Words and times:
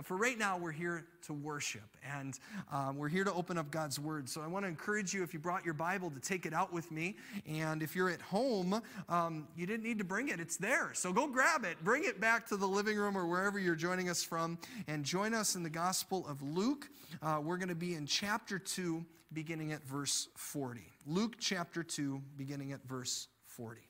But 0.00 0.06
for 0.06 0.16
right 0.16 0.38
now, 0.38 0.56
we're 0.56 0.72
here 0.72 1.04
to 1.26 1.34
worship 1.34 1.94
and 2.02 2.38
um, 2.72 2.96
we're 2.96 3.10
here 3.10 3.22
to 3.22 3.34
open 3.34 3.58
up 3.58 3.70
God's 3.70 3.98
Word. 3.98 4.30
So 4.30 4.40
I 4.40 4.46
want 4.46 4.64
to 4.64 4.68
encourage 4.70 5.12
you, 5.12 5.22
if 5.22 5.34
you 5.34 5.38
brought 5.38 5.62
your 5.62 5.74
Bible, 5.74 6.10
to 6.12 6.18
take 6.18 6.46
it 6.46 6.54
out 6.54 6.72
with 6.72 6.90
me. 6.90 7.16
And 7.46 7.82
if 7.82 7.94
you're 7.94 8.08
at 8.08 8.22
home, 8.22 8.80
um, 9.10 9.46
you 9.54 9.66
didn't 9.66 9.82
need 9.82 9.98
to 9.98 10.04
bring 10.04 10.30
it, 10.30 10.40
it's 10.40 10.56
there. 10.56 10.92
So 10.94 11.12
go 11.12 11.26
grab 11.26 11.66
it, 11.66 11.84
bring 11.84 12.04
it 12.06 12.18
back 12.18 12.48
to 12.48 12.56
the 12.56 12.66
living 12.66 12.96
room 12.96 13.14
or 13.14 13.26
wherever 13.26 13.58
you're 13.58 13.74
joining 13.74 14.08
us 14.08 14.22
from, 14.22 14.56
and 14.88 15.04
join 15.04 15.34
us 15.34 15.54
in 15.54 15.62
the 15.62 15.68
Gospel 15.68 16.26
of 16.26 16.40
Luke. 16.40 16.88
Uh, 17.20 17.38
we're 17.42 17.58
going 17.58 17.68
to 17.68 17.74
be 17.74 17.94
in 17.94 18.06
chapter 18.06 18.58
2, 18.58 19.04
beginning 19.34 19.70
at 19.72 19.84
verse 19.84 20.28
40. 20.34 20.80
Luke 21.04 21.34
chapter 21.38 21.82
2, 21.82 22.22
beginning 22.38 22.72
at 22.72 22.82
verse 22.88 23.28
40. 23.44 23.82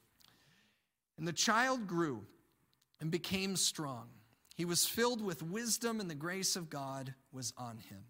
And 1.19 1.29
the 1.29 1.33
child 1.33 1.87
grew 1.87 2.25
and 3.01 3.13
became 3.13 3.55
strong. 3.55 4.09
He 4.61 4.67
was 4.67 4.85
filled 4.85 5.23
with 5.23 5.43
wisdom, 5.43 6.01
and 6.01 6.11
the 6.11 6.15
grace 6.15 6.55
of 6.55 6.69
God 6.69 7.15
was 7.33 7.55
on 7.57 7.79
him. 7.79 8.05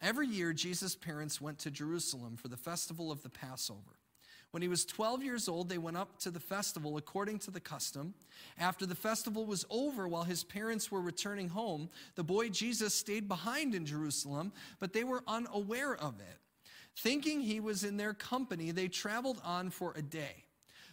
Every 0.00 0.28
year, 0.28 0.52
Jesus' 0.52 0.94
parents 0.94 1.40
went 1.40 1.58
to 1.58 1.70
Jerusalem 1.72 2.36
for 2.36 2.46
the 2.46 2.56
festival 2.56 3.10
of 3.10 3.24
the 3.24 3.28
Passover. 3.28 3.98
When 4.52 4.62
he 4.62 4.68
was 4.68 4.84
12 4.84 5.24
years 5.24 5.48
old, 5.48 5.68
they 5.68 5.78
went 5.78 5.96
up 5.96 6.20
to 6.20 6.30
the 6.30 6.38
festival 6.38 6.96
according 6.96 7.40
to 7.40 7.50
the 7.50 7.58
custom. 7.58 8.14
After 8.56 8.86
the 8.86 8.94
festival 8.94 9.44
was 9.46 9.66
over, 9.68 10.06
while 10.06 10.22
his 10.22 10.44
parents 10.44 10.92
were 10.92 11.00
returning 11.00 11.48
home, 11.48 11.90
the 12.14 12.22
boy 12.22 12.50
Jesus 12.50 12.94
stayed 12.94 13.26
behind 13.26 13.74
in 13.74 13.84
Jerusalem, 13.84 14.52
but 14.78 14.92
they 14.92 15.02
were 15.02 15.24
unaware 15.26 15.96
of 15.96 16.20
it. 16.20 16.38
Thinking 16.98 17.40
he 17.40 17.58
was 17.58 17.82
in 17.82 17.96
their 17.96 18.14
company, 18.14 18.70
they 18.70 18.86
traveled 18.86 19.40
on 19.44 19.70
for 19.70 19.92
a 19.96 20.02
day. 20.02 20.44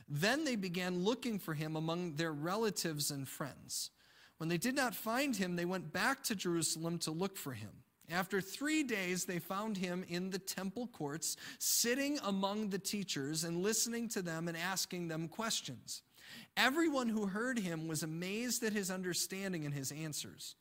Then 0.09 0.43
they 0.43 0.55
began 0.55 1.03
looking 1.03 1.37
for 1.37 1.53
him 1.53 1.75
among 1.75 2.15
their 2.15 2.33
relatives 2.33 3.11
and 3.11 3.27
friends. 3.27 3.91
When 4.37 4.49
they 4.49 4.57
did 4.57 4.75
not 4.75 4.95
find 4.95 5.35
him, 5.35 5.55
they 5.55 5.65
went 5.65 5.91
back 5.91 6.23
to 6.25 6.35
Jerusalem 6.35 6.99
to 6.99 7.11
look 7.11 7.37
for 7.37 7.53
him. 7.53 7.71
After 8.09 8.39
three 8.39 8.83
days, 8.83 9.25
they 9.25 9.39
found 9.39 9.77
him 9.77 10.05
in 10.07 10.29
the 10.29 10.39
temple 10.39 10.87
courts, 10.87 11.35
sitting 11.59 12.19
among 12.23 12.69
the 12.69 12.79
teachers 12.79 13.43
and 13.43 13.61
listening 13.61 14.07
to 14.09 14.21
them 14.21 14.47
and 14.47 14.55
asking 14.55 15.07
them 15.07 15.27
questions. 15.27 16.03
Everyone 16.55 17.09
who 17.09 17.25
heard 17.25 17.59
him 17.59 17.87
was 17.87 18.03
amazed 18.03 18.63
at 18.63 18.73
his 18.73 18.89
understanding 18.89 19.65
and 19.65 19.73
his 19.73 19.91
answers. 19.91 20.55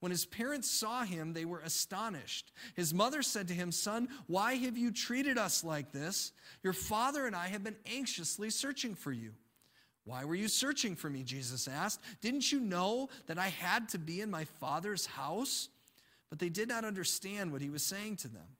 When 0.00 0.10
his 0.10 0.26
parents 0.26 0.70
saw 0.70 1.04
him, 1.04 1.32
they 1.32 1.44
were 1.44 1.60
astonished. 1.60 2.52
His 2.74 2.94
mother 2.94 3.22
said 3.22 3.48
to 3.48 3.54
him, 3.54 3.72
Son, 3.72 4.08
why 4.26 4.54
have 4.54 4.78
you 4.78 4.92
treated 4.92 5.38
us 5.38 5.64
like 5.64 5.92
this? 5.92 6.32
Your 6.62 6.72
father 6.72 7.26
and 7.26 7.34
I 7.34 7.48
have 7.48 7.64
been 7.64 7.76
anxiously 7.86 8.50
searching 8.50 8.94
for 8.94 9.12
you. 9.12 9.34
Why 10.08 10.24
were 10.24 10.34
you 10.34 10.48
searching 10.48 10.96
for 10.96 11.10
me? 11.10 11.22
Jesus 11.22 11.68
asked. 11.68 12.00
Didn't 12.22 12.50
you 12.50 12.60
know 12.60 13.10
that 13.26 13.38
I 13.38 13.48
had 13.48 13.90
to 13.90 13.98
be 13.98 14.22
in 14.22 14.30
my 14.30 14.44
father's 14.44 15.04
house? 15.04 15.68
But 16.30 16.38
they 16.38 16.48
did 16.48 16.66
not 16.66 16.86
understand 16.86 17.52
what 17.52 17.60
he 17.60 17.68
was 17.68 17.82
saying 17.82 18.16
to 18.16 18.28
them. 18.28 18.56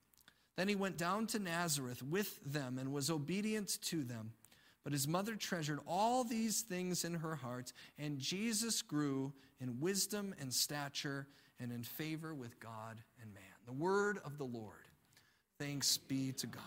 Then 0.58 0.68
he 0.68 0.74
went 0.74 0.98
down 0.98 1.26
to 1.28 1.38
Nazareth 1.38 2.02
with 2.02 2.38
them 2.44 2.76
and 2.78 2.92
was 2.92 3.08
obedient 3.08 3.80
to 3.84 4.04
them. 4.04 4.32
But 4.84 4.92
his 4.92 5.08
mother 5.08 5.36
treasured 5.36 5.80
all 5.86 6.22
these 6.22 6.60
things 6.60 7.02
in 7.02 7.14
her 7.14 7.36
heart, 7.36 7.72
and 7.98 8.18
Jesus 8.18 8.82
grew 8.82 9.32
in 9.58 9.80
wisdom 9.80 10.34
and 10.38 10.52
stature 10.52 11.28
and 11.58 11.72
in 11.72 11.82
favor 11.82 12.34
with 12.34 12.60
God 12.60 13.00
and 13.22 13.32
man. 13.32 13.42
The 13.64 13.72
word 13.72 14.18
of 14.22 14.36
the 14.36 14.44
Lord. 14.44 14.74
Thanks 15.58 15.96
be 15.96 16.32
to 16.32 16.46
God. 16.46 16.62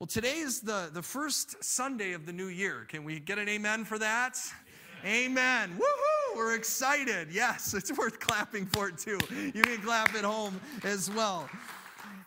Well, 0.00 0.08
today 0.08 0.38
is 0.38 0.60
the, 0.60 0.90
the 0.92 1.02
first 1.02 1.62
Sunday 1.62 2.14
of 2.14 2.26
the 2.26 2.32
new 2.32 2.48
year. 2.48 2.84
Can 2.88 3.04
we 3.04 3.20
get 3.20 3.38
an 3.38 3.48
amen 3.48 3.84
for 3.84 3.96
that? 4.00 4.40
Amen. 5.04 5.70
amen. 5.70 5.78
Woohoo! 5.78 6.36
We're 6.36 6.56
excited. 6.56 7.28
Yes, 7.30 7.74
it's 7.74 7.96
worth 7.96 8.18
clapping 8.18 8.66
for 8.66 8.88
it 8.88 8.98
too. 8.98 9.20
You 9.54 9.62
can 9.62 9.80
clap 9.82 10.12
at 10.16 10.24
home 10.24 10.60
as 10.82 11.12
well. 11.12 11.48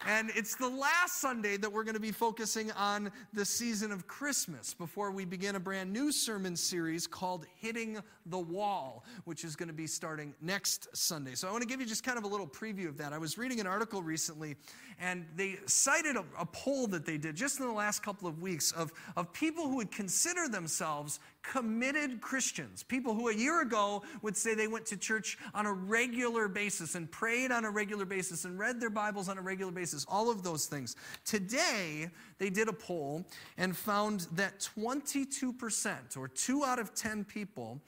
And 0.08 0.31
it's 0.36 0.55
the 0.55 0.69
last 0.69 1.19
Sunday 1.19 1.58
that 1.58 1.69
we're 1.69 1.83
going 1.83 1.95
to 1.95 2.00
be 2.00 2.13
focusing 2.13 2.72
on 2.72 3.11
the 3.33 3.44
season 3.44 3.91
of 3.91 4.07
Christmas 4.07 4.73
before 4.73 5.12
we 5.12 5.25
begin 5.25 5.57
a 5.57 5.59
brand 5.59 5.91
new 5.91 6.13
sermon 6.13 6.56
series 6.56 7.06
called 7.06 7.45
Hitting 7.57 8.00
the 8.25 8.40
Wall, 8.40 9.03
which 9.25 9.44
is 9.44 9.57
going 9.57 9.67
to 9.67 9.73
be 9.73 9.85
starting 9.85 10.34
next 10.40 10.88
Sunday. 10.96 11.35
So 11.35 11.50
I 11.50 11.51
want 11.51 11.62
to 11.63 11.67
give 11.67 11.81
you 11.81 11.85
just 11.85 12.06
kind 12.06 12.17
of 12.17 12.23
a 12.23 12.28
little 12.28 12.47
preview 12.47 12.88
of 12.88 12.97
that. 13.00 13.12
I 13.12 13.17
was 13.17 13.38
reading 13.38 13.59
an 13.59 13.67
article 13.67 14.01
recently, 14.01 14.56
and 14.97 15.25
they 15.35 15.57
cited 15.66 16.16
a, 16.16 16.23
a 16.40 16.46
poll 16.46 16.88
that 16.88 17.06
they 17.06 17.17
did 17.17 17.35
just 17.35 17.59
in 17.59 17.67
the 17.67 17.73
last 17.73 18.01
couple 18.01 18.29
of 18.29 18.41
weeks 18.41 18.72
of, 18.72 18.94
of 19.17 19.34
people 19.34 19.67
who 19.67 19.75
would 19.75 19.91
consider 19.91 20.47
themselves 20.47 21.19
committed 21.52 22.19
Christians, 22.19 22.84
people 22.84 23.13
who 23.13 23.30
a 23.30 23.34
year 23.34 23.62
ago 23.62 24.03
would 24.22 24.35
say 24.35 24.53
they 24.53 24.68
went 24.68 24.85
to 24.88 24.97
church 24.97 25.38
on 25.53 25.66
a 25.66 25.72
regular 25.72 26.47
basis 26.47 26.96
and 26.96 27.09
prayed 27.09 27.52
on 27.52 27.63
a 27.63 27.72
regular 27.72 28.06
basis 28.06 28.46
and 28.46 28.59
read 28.59 28.80
their 28.80 28.90
Bibles 28.90 29.30
on 29.30 29.38
a 29.38 29.41
regular 29.41 29.72
basis, 29.72 30.06
all 30.09 30.30
of 30.30 30.44
those 30.44 30.66
things. 30.66 30.96
Today, 31.25 32.09
they 32.38 32.50
did 32.50 32.68
a 32.68 32.74
poll 32.74 33.25
and 33.58 33.75
found 33.75 34.28
that 34.34 34.69
22%, 34.78 36.18
or 36.18 36.28
two 36.28 36.66
out 36.66 36.80
of 36.80 36.94
10 36.94 37.24
people, 37.24 37.81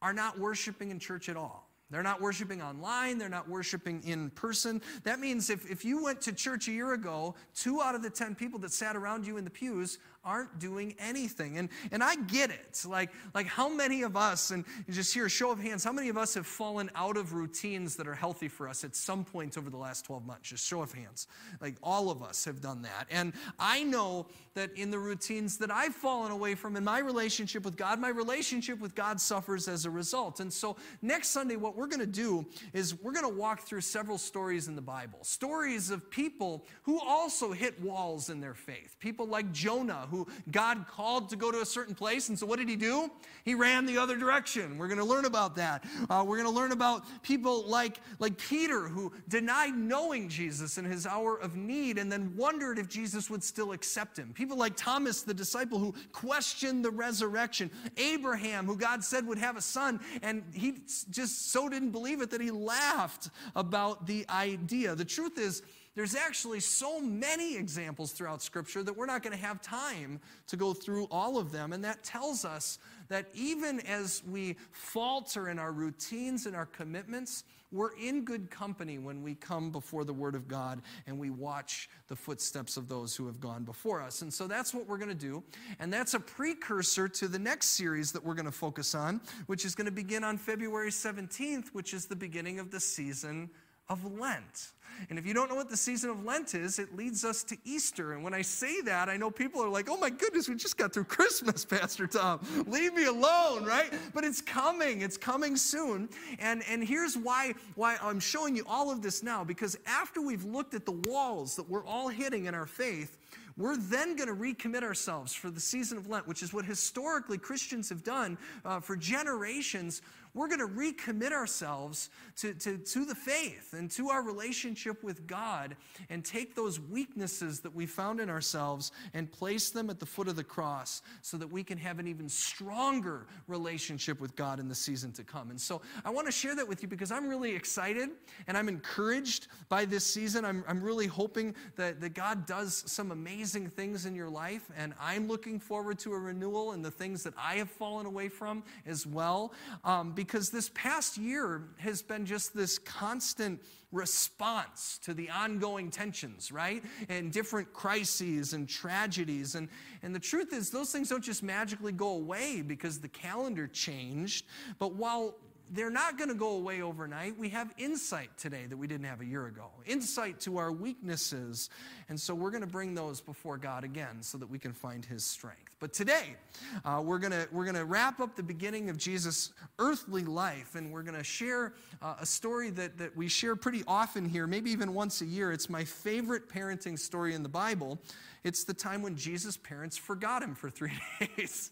are 0.00 0.12
not 0.12 0.38
worshiping 0.38 0.90
in 0.90 0.98
church 0.98 1.28
at 1.28 1.36
all. 1.36 1.70
They're 1.90 2.04
not 2.04 2.20
worshiping 2.20 2.62
online. 2.62 3.18
They're 3.18 3.28
not 3.28 3.48
worshiping 3.48 4.02
in 4.04 4.30
person. 4.30 4.80
That 5.02 5.18
means 5.18 5.50
if, 5.50 5.68
if 5.68 5.84
you 5.84 6.02
went 6.02 6.20
to 6.22 6.32
church 6.32 6.68
a 6.68 6.72
year 6.72 6.92
ago, 6.92 7.34
two 7.54 7.82
out 7.82 7.96
of 7.96 8.02
the 8.02 8.10
10 8.10 8.36
people 8.36 8.60
that 8.60 8.72
sat 8.72 8.94
around 8.94 9.26
you 9.26 9.36
in 9.36 9.44
the 9.44 9.50
pews 9.50 9.98
aren't 10.24 10.58
doing 10.58 10.94
anything. 10.98 11.58
And, 11.58 11.68
and 11.92 12.02
I 12.02 12.16
get 12.16 12.50
it. 12.50 12.82
Like, 12.86 13.10
like 13.34 13.46
how 13.46 13.68
many 13.68 14.02
of 14.02 14.16
us, 14.16 14.50
and 14.50 14.64
just 14.88 15.14
here, 15.14 15.28
show 15.28 15.50
of 15.50 15.60
hands, 15.60 15.82
how 15.84 15.92
many 15.92 16.08
of 16.08 16.18
us 16.18 16.34
have 16.34 16.46
fallen 16.46 16.90
out 16.94 17.16
of 17.16 17.32
routines 17.32 17.96
that 17.96 18.06
are 18.06 18.14
healthy 18.14 18.48
for 18.48 18.68
us 18.68 18.84
at 18.84 18.94
some 18.94 19.24
point 19.24 19.56
over 19.56 19.70
the 19.70 19.76
last 19.76 20.04
12 20.04 20.26
months? 20.26 20.50
Just 20.50 20.66
show 20.66 20.82
of 20.82 20.92
hands. 20.92 21.26
Like 21.60 21.76
all 21.82 22.10
of 22.10 22.22
us 22.22 22.44
have 22.44 22.60
done 22.60 22.82
that. 22.82 23.06
And 23.10 23.32
I 23.58 23.82
know 23.82 24.26
that 24.54 24.76
in 24.76 24.90
the 24.90 24.98
routines 24.98 25.58
that 25.58 25.70
I've 25.70 25.94
fallen 25.94 26.32
away 26.32 26.54
from 26.54 26.76
in 26.76 26.84
my 26.84 26.98
relationship 26.98 27.64
with 27.64 27.76
God, 27.76 27.98
my 27.98 28.08
relationship 28.08 28.80
with 28.80 28.94
God 28.94 29.20
suffers 29.20 29.68
as 29.68 29.84
a 29.84 29.90
result. 29.90 30.40
And 30.40 30.52
so 30.52 30.76
next 31.02 31.28
Sunday, 31.28 31.56
what 31.56 31.76
we're 31.76 31.86
going 31.86 32.00
to 32.00 32.06
do 32.06 32.44
is 32.72 33.00
we're 33.00 33.12
going 33.12 33.30
to 33.30 33.38
walk 33.38 33.60
through 33.60 33.82
several 33.82 34.18
stories 34.18 34.68
in 34.68 34.74
the 34.74 34.82
Bible. 34.82 35.20
Stories 35.22 35.90
of 35.90 36.10
people 36.10 36.66
who 36.82 37.00
also 37.00 37.52
hit 37.52 37.80
walls 37.80 38.28
in 38.28 38.40
their 38.40 38.54
faith. 38.54 38.96
People 38.98 39.26
like 39.26 39.52
Jonah, 39.52 40.08
who 40.10 40.26
God 40.50 40.86
called 40.88 41.30
to 41.30 41.36
go 41.36 41.50
to 41.50 41.60
a 41.60 41.66
certain 41.66 41.94
place. 41.94 42.28
And 42.28 42.38
so 42.38 42.46
what 42.46 42.58
did 42.58 42.68
he 42.68 42.76
do? 42.76 43.10
He 43.44 43.54
ran 43.54 43.86
the 43.86 43.98
other 43.98 44.16
direction. 44.16 44.76
We're 44.78 44.88
going 44.88 44.98
to 44.98 45.04
learn 45.04 45.24
about 45.24 45.56
that. 45.56 45.84
Uh, 46.08 46.24
we're 46.26 46.36
going 46.36 46.48
to 46.48 46.54
learn 46.54 46.72
about 46.72 47.04
people 47.22 47.66
like, 47.66 47.98
like 48.18 48.36
Peter, 48.36 48.88
who 48.88 49.12
denied 49.28 49.74
knowing 49.76 50.28
Jesus 50.28 50.78
in 50.78 50.84
his 50.84 51.06
hour 51.06 51.36
of 51.36 51.56
need 51.56 51.98
and 51.98 52.10
then 52.10 52.34
wondered 52.36 52.78
if 52.78 52.88
Jesus 52.88 53.30
would 53.30 53.42
still 53.42 53.72
accept 53.72 54.18
him. 54.18 54.32
People 54.34 54.56
like 54.56 54.76
Thomas, 54.76 55.22
the 55.22 55.34
disciple, 55.34 55.78
who 55.78 55.94
questioned 56.12 56.84
the 56.84 56.90
resurrection. 56.90 57.70
Abraham, 57.96 58.66
who 58.66 58.76
God 58.76 59.02
said 59.04 59.26
would 59.26 59.38
have 59.38 59.56
a 59.56 59.62
son, 59.62 60.00
and 60.22 60.42
he 60.52 60.78
just 61.10 61.52
so 61.52 61.68
didn't 61.68 61.90
believe 61.90 62.20
it 62.20 62.30
that 62.30 62.40
he 62.40 62.50
laughed 62.50 63.30
about 63.54 64.06
the 64.06 64.26
idea. 64.28 64.94
The 64.94 65.04
truth 65.04 65.38
is, 65.38 65.62
there's 66.00 66.14
actually 66.14 66.60
so 66.60 66.98
many 66.98 67.56
examples 67.56 68.12
throughout 68.12 68.40
Scripture 68.40 68.82
that 68.82 68.96
we're 68.96 69.04
not 69.04 69.22
going 69.22 69.36
to 69.36 69.44
have 69.44 69.60
time 69.60 70.18
to 70.46 70.56
go 70.56 70.72
through 70.72 71.04
all 71.10 71.36
of 71.36 71.52
them. 71.52 71.74
And 71.74 71.84
that 71.84 72.02
tells 72.02 72.46
us 72.46 72.78
that 73.08 73.26
even 73.34 73.80
as 73.80 74.22
we 74.26 74.56
falter 74.70 75.50
in 75.50 75.58
our 75.58 75.72
routines 75.72 76.46
and 76.46 76.56
our 76.56 76.64
commitments, 76.64 77.44
we're 77.70 77.94
in 77.98 78.24
good 78.24 78.50
company 78.50 78.96
when 78.96 79.22
we 79.22 79.34
come 79.34 79.70
before 79.70 80.04
the 80.04 80.12
Word 80.14 80.34
of 80.34 80.48
God 80.48 80.80
and 81.06 81.18
we 81.18 81.28
watch 81.28 81.90
the 82.08 82.16
footsteps 82.16 82.78
of 82.78 82.88
those 82.88 83.14
who 83.14 83.26
have 83.26 83.38
gone 83.38 83.64
before 83.64 84.00
us. 84.00 84.22
And 84.22 84.32
so 84.32 84.46
that's 84.46 84.72
what 84.72 84.88
we're 84.88 84.96
going 84.96 85.10
to 85.10 85.14
do. 85.14 85.42
And 85.80 85.92
that's 85.92 86.14
a 86.14 86.20
precursor 86.20 87.08
to 87.08 87.28
the 87.28 87.38
next 87.38 87.76
series 87.76 88.10
that 88.12 88.24
we're 88.24 88.32
going 88.32 88.46
to 88.46 88.50
focus 88.52 88.94
on, 88.94 89.20
which 89.48 89.66
is 89.66 89.74
going 89.74 89.84
to 89.84 89.92
begin 89.92 90.24
on 90.24 90.38
February 90.38 90.92
17th, 90.92 91.74
which 91.74 91.92
is 91.92 92.06
the 92.06 92.16
beginning 92.16 92.58
of 92.58 92.70
the 92.70 92.80
season 92.80 93.50
of 93.90 94.18
Lent. 94.18 94.72
And 95.08 95.18
if 95.18 95.26
you 95.26 95.32
don't 95.32 95.48
know 95.48 95.54
what 95.54 95.70
the 95.70 95.76
season 95.76 96.10
of 96.10 96.24
Lent 96.24 96.54
is, 96.54 96.78
it 96.78 96.94
leads 96.94 97.24
us 97.24 97.42
to 97.44 97.56
Easter. 97.64 98.12
And 98.12 98.22
when 98.22 98.34
I 98.34 98.42
say 98.42 98.80
that, 98.82 99.08
I 99.08 99.16
know 99.16 99.30
people 99.30 99.62
are 99.62 99.68
like, 99.68 99.88
oh 99.88 99.96
my 99.96 100.10
goodness, 100.10 100.48
we 100.48 100.56
just 100.56 100.76
got 100.76 100.92
through 100.92 101.04
Christmas, 101.04 101.64
Pastor 101.66 102.06
Tom. 102.06 102.40
Leave 102.66 102.94
me 102.94 103.06
alone, 103.06 103.64
right? 103.64 103.92
But 104.12 104.24
it's 104.24 104.42
coming. 104.42 105.00
It's 105.00 105.16
coming 105.16 105.56
soon. 105.56 106.08
And, 106.38 106.62
and 106.68 106.84
here's 106.84 107.16
why, 107.16 107.54
why 107.76 107.96
I'm 108.02 108.20
showing 108.20 108.54
you 108.54 108.64
all 108.68 108.90
of 108.90 109.00
this 109.00 109.22
now, 109.22 109.42
because 109.42 109.76
after 109.86 110.20
we've 110.20 110.44
looked 110.44 110.74
at 110.74 110.84
the 110.84 111.00
walls 111.08 111.56
that 111.56 111.68
we're 111.68 111.84
all 111.84 112.08
hitting 112.08 112.44
in 112.44 112.54
our 112.54 112.66
faith, 112.66 113.16
we're 113.56 113.76
then 113.76 114.16
going 114.16 114.28
to 114.28 114.34
recommit 114.34 114.82
ourselves 114.82 115.34
for 115.34 115.50
the 115.50 115.60
season 115.60 115.98
of 115.98 116.08
Lent, 116.08 116.26
which 116.26 116.42
is 116.42 116.52
what 116.52 116.64
historically 116.64 117.36
Christians 117.36 117.88
have 117.90 118.02
done 118.02 118.38
uh, 118.64 118.80
for 118.80 118.96
generations. 118.96 120.02
We're 120.34 120.48
going 120.48 120.60
to 120.60 120.66
recommit 120.66 121.32
ourselves 121.32 122.10
to, 122.36 122.54
to, 122.54 122.78
to 122.78 123.04
the 123.04 123.14
faith 123.14 123.72
and 123.72 123.90
to 123.92 124.08
our 124.08 124.22
relationship 124.22 125.02
with 125.02 125.26
God 125.26 125.76
and 126.08 126.24
take 126.24 126.54
those 126.54 126.78
weaknesses 126.80 127.60
that 127.60 127.74
we 127.74 127.86
found 127.86 128.20
in 128.20 128.30
ourselves 128.30 128.92
and 129.14 129.30
place 129.30 129.70
them 129.70 129.90
at 129.90 129.98
the 130.00 130.06
foot 130.06 130.28
of 130.28 130.36
the 130.36 130.44
cross 130.44 131.02
so 131.22 131.36
that 131.36 131.50
we 131.50 131.62
can 131.62 131.78
have 131.78 131.98
an 131.98 132.06
even 132.06 132.28
stronger 132.28 133.26
relationship 133.48 134.20
with 134.20 134.36
God 134.36 134.60
in 134.60 134.68
the 134.68 134.74
season 134.74 135.12
to 135.12 135.24
come. 135.24 135.50
And 135.50 135.60
so 135.60 135.82
I 136.04 136.10
want 136.10 136.26
to 136.26 136.32
share 136.32 136.54
that 136.54 136.66
with 136.66 136.82
you 136.82 136.88
because 136.88 137.10
I'm 137.10 137.28
really 137.28 137.54
excited 137.54 138.10
and 138.46 138.56
I'm 138.56 138.68
encouraged 138.68 139.48
by 139.68 139.84
this 139.84 140.04
season. 140.04 140.44
I'm, 140.44 140.64
I'm 140.68 140.82
really 140.82 141.06
hoping 141.06 141.54
that, 141.76 142.00
that 142.00 142.14
God 142.14 142.46
does 142.46 142.84
some 142.86 143.12
amazing 143.12 143.68
things 143.68 144.06
in 144.06 144.14
your 144.14 144.28
life, 144.28 144.70
and 144.76 144.94
I'm 145.00 145.28
looking 145.28 145.60
forward 145.60 145.98
to 146.00 146.12
a 146.12 146.18
renewal 146.18 146.72
and 146.72 146.84
the 146.84 146.90
things 146.90 147.22
that 147.24 147.34
I 147.38 147.56
have 147.56 147.70
fallen 147.70 148.06
away 148.06 148.28
from 148.28 148.62
as 148.86 149.06
well. 149.06 149.52
Um, 149.84 150.12
because 150.20 150.50
this 150.50 150.70
past 150.74 151.16
year 151.16 151.62
has 151.78 152.02
been 152.02 152.26
just 152.26 152.54
this 152.54 152.78
constant 152.78 153.58
response 153.90 155.00
to 155.02 155.14
the 155.14 155.30
ongoing 155.30 155.90
tensions, 155.90 156.52
right? 156.52 156.84
And 157.08 157.32
different 157.32 157.72
crises 157.72 158.52
and 158.52 158.68
tragedies. 158.68 159.54
And, 159.54 159.70
and 160.02 160.14
the 160.14 160.20
truth 160.20 160.52
is, 160.52 160.68
those 160.68 160.92
things 160.92 161.08
don't 161.08 161.24
just 161.24 161.42
magically 161.42 161.92
go 161.92 162.08
away 162.10 162.60
because 162.60 163.00
the 163.00 163.08
calendar 163.08 163.66
changed. 163.66 164.44
But 164.78 164.92
while 164.92 165.36
they're 165.70 165.90
not 165.90 166.18
going 166.18 166.28
to 166.28 166.34
go 166.34 166.56
away 166.56 166.82
overnight. 166.82 167.38
We 167.38 167.50
have 167.50 167.72
insight 167.78 168.36
today 168.36 168.66
that 168.68 168.76
we 168.76 168.86
didn't 168.86 169.06
have 169.06 169.20
a 169.20 169.24
year 169.24 169.46
ago, 169.46 169.70
insight 169.86 170.40
to 170.40 170.58
our 170.58 170.72
weaknesses. 170.72 171.70
And 172.08 172.20
so 172.20 172.34
we're 172.34 172.50
going 172.50 172.62
to 172.62 172.66
bring 172.66 172.94
those 172.94 173.20
before 173.20 173.56
God 173.56 173.84
again 173.84 174.22
so 174.22 174.38
that 174.38 174.50
we 174.50 174.58
can 174.58 174.72
find 174.72 175.04
his 175.04 175.24
strength. 175.24 175.76
But 175.78 175.94
today, 175.94 176.36
uh, 176.84 177.00
we're 177.02 177.18
going 177.18 177.32
we're 177.52 177.64
gonna 177.64 177.86
wrap 177.86 178.20
up 178.20 178.36
the 178.36 178.42
beginning 178.42 178.90
of 178.90 178.98
Jesus' 178.98 179.52
earthly 179.78 180.24
life, 180.24 180.74
and 180.74 180.92
we're 180.92 181.02
going 181.02 181.16
to 181.16 181.24
share 181.24 181.72
uh, 182.02 182.16
a 182.20 182.26
story 182.26 182.68
that, 182.70 182.98
that 182.98 183.16
we 183.16 183.28
share 183.28 183.56
pretty 183.56 183.82
often 183.86 184.28
here, 184.28 184.46
maybe 184.46 184.70
even 184.70 184.92
once 184.92 185.22
a 185.22 185.26
year. 185.26 185.52
It's 185.52 185.70
my 185.70 185.84
favorite 185.84 186.50
parenting 186.50 186.98
story 186.98 187.34
in 187.34 187.42
the 187.42 187.48
Bible. 187.48 187.98
It's 188.42 188.64
the 188.64 188.72
time 188.72 189.02
when 189.02 189.16
Jesus' 189.16 189.56
parents 189.58 189.98
forgot 189.98 190.42
him 190.42 190.54
for 190.54 190.70
three 190.70 190.98
days. 191.36 191.70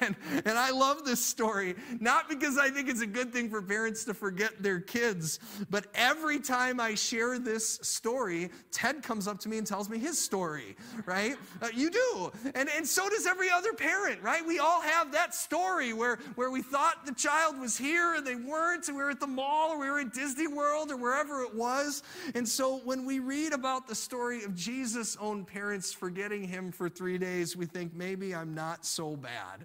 and, 0.00 0.14
and 0.44 0.58
I 0.58 0.70
love 0.70 1.04
this 1.04 1.24
story, 1.24 1.76
not 1.98 2.28
because 2.28 2.58
I 2.58 2.68
think 2.68 2.88
it's 2.88 3.00
a 3.00 3.06
good 3.06 3.32
thing 3.32 3.39
for 3.48 3.62
parents 3.62 4.04
to 4.04 4.14
forget 4.14 4.62
their 4.62 4.80
kids, 4.80 5.38
but 5.70 5.86
every 5.94 6.40
time 6.40 6.80
I 6.80 6.94
share 6.94 7.38
this 7.38 7.78
story, 7.82 8.50
Ted 8.72 9.02
comes 9.02 9.26
up 9.26 9.38
to 9.40 9.48
me 9.48 9.58
and 9.58 9.66
tells 9.66 9.88
me 9.88 9.98
his 9.98 10.18
story, 10.18 10.76
right? 11.06 11.36
Uh, 11.62 11.68
you 11.74 11.90
do. 11.90 12.32
And, 12.54 12.68
and 12.68 12.86
so 12.86 13.08
does 13.08 13.26
every 13.26 13.50
other 13.50 13.72
parent, 13.72 14.20
right? 14.22 14.44
We 14.46 14.58
all 14.58 14.80
have 14.80 15.12
that 15.12 15.34
story 15.34 15.92
where, 15.92 16.18
where 16.34 16.50
we 16.50 16.62
thought 16.62 17.06
the 17.06 17.14
child 17.14 17.58
was 17.58 17.78
here 17.78 18.14
and 18.14 18.26
they 18.26 18.36
weren't, 18.36 18.88
and 18.88 18.96
we 18.96 19.02
were 19.02 19.10
at 19.10 19.20
the 19.20 19.26
mall 19.26 19.70
or 19.70 19.78
we 19.78 19.88
were 19.88 20.00
at 20.00 20.12
Disney 20.12 20.46
World 20.46 20.90
or 20.90 20.96
wherever 20.96 21.42
it 21.42 21.54
was. 21.54 22.02
And 22.34 22.46
so 22.46 22.78
when 22.78 23.06
we 23.06 23.20
read 23.20 23.52
about 23.52 23.88
the 23.88 23.94
story 23.94 24.42
of 24.44 24.54
Jesus' 24.54 25.16
own 25.20 25.44
parents 25.44 25.92
forgetting, 25.92 26.50
him 26.50 26.72
for 26.72 26.88
three 26.88 27.18
days, 27.18 27.56
we 27.56 27.66
think 27.66 27.94
maybe 27.94 28.34
I'm 28.34 28.54
not 28.54 28.84
so 28.84 29.16
bad. 29.16 29.64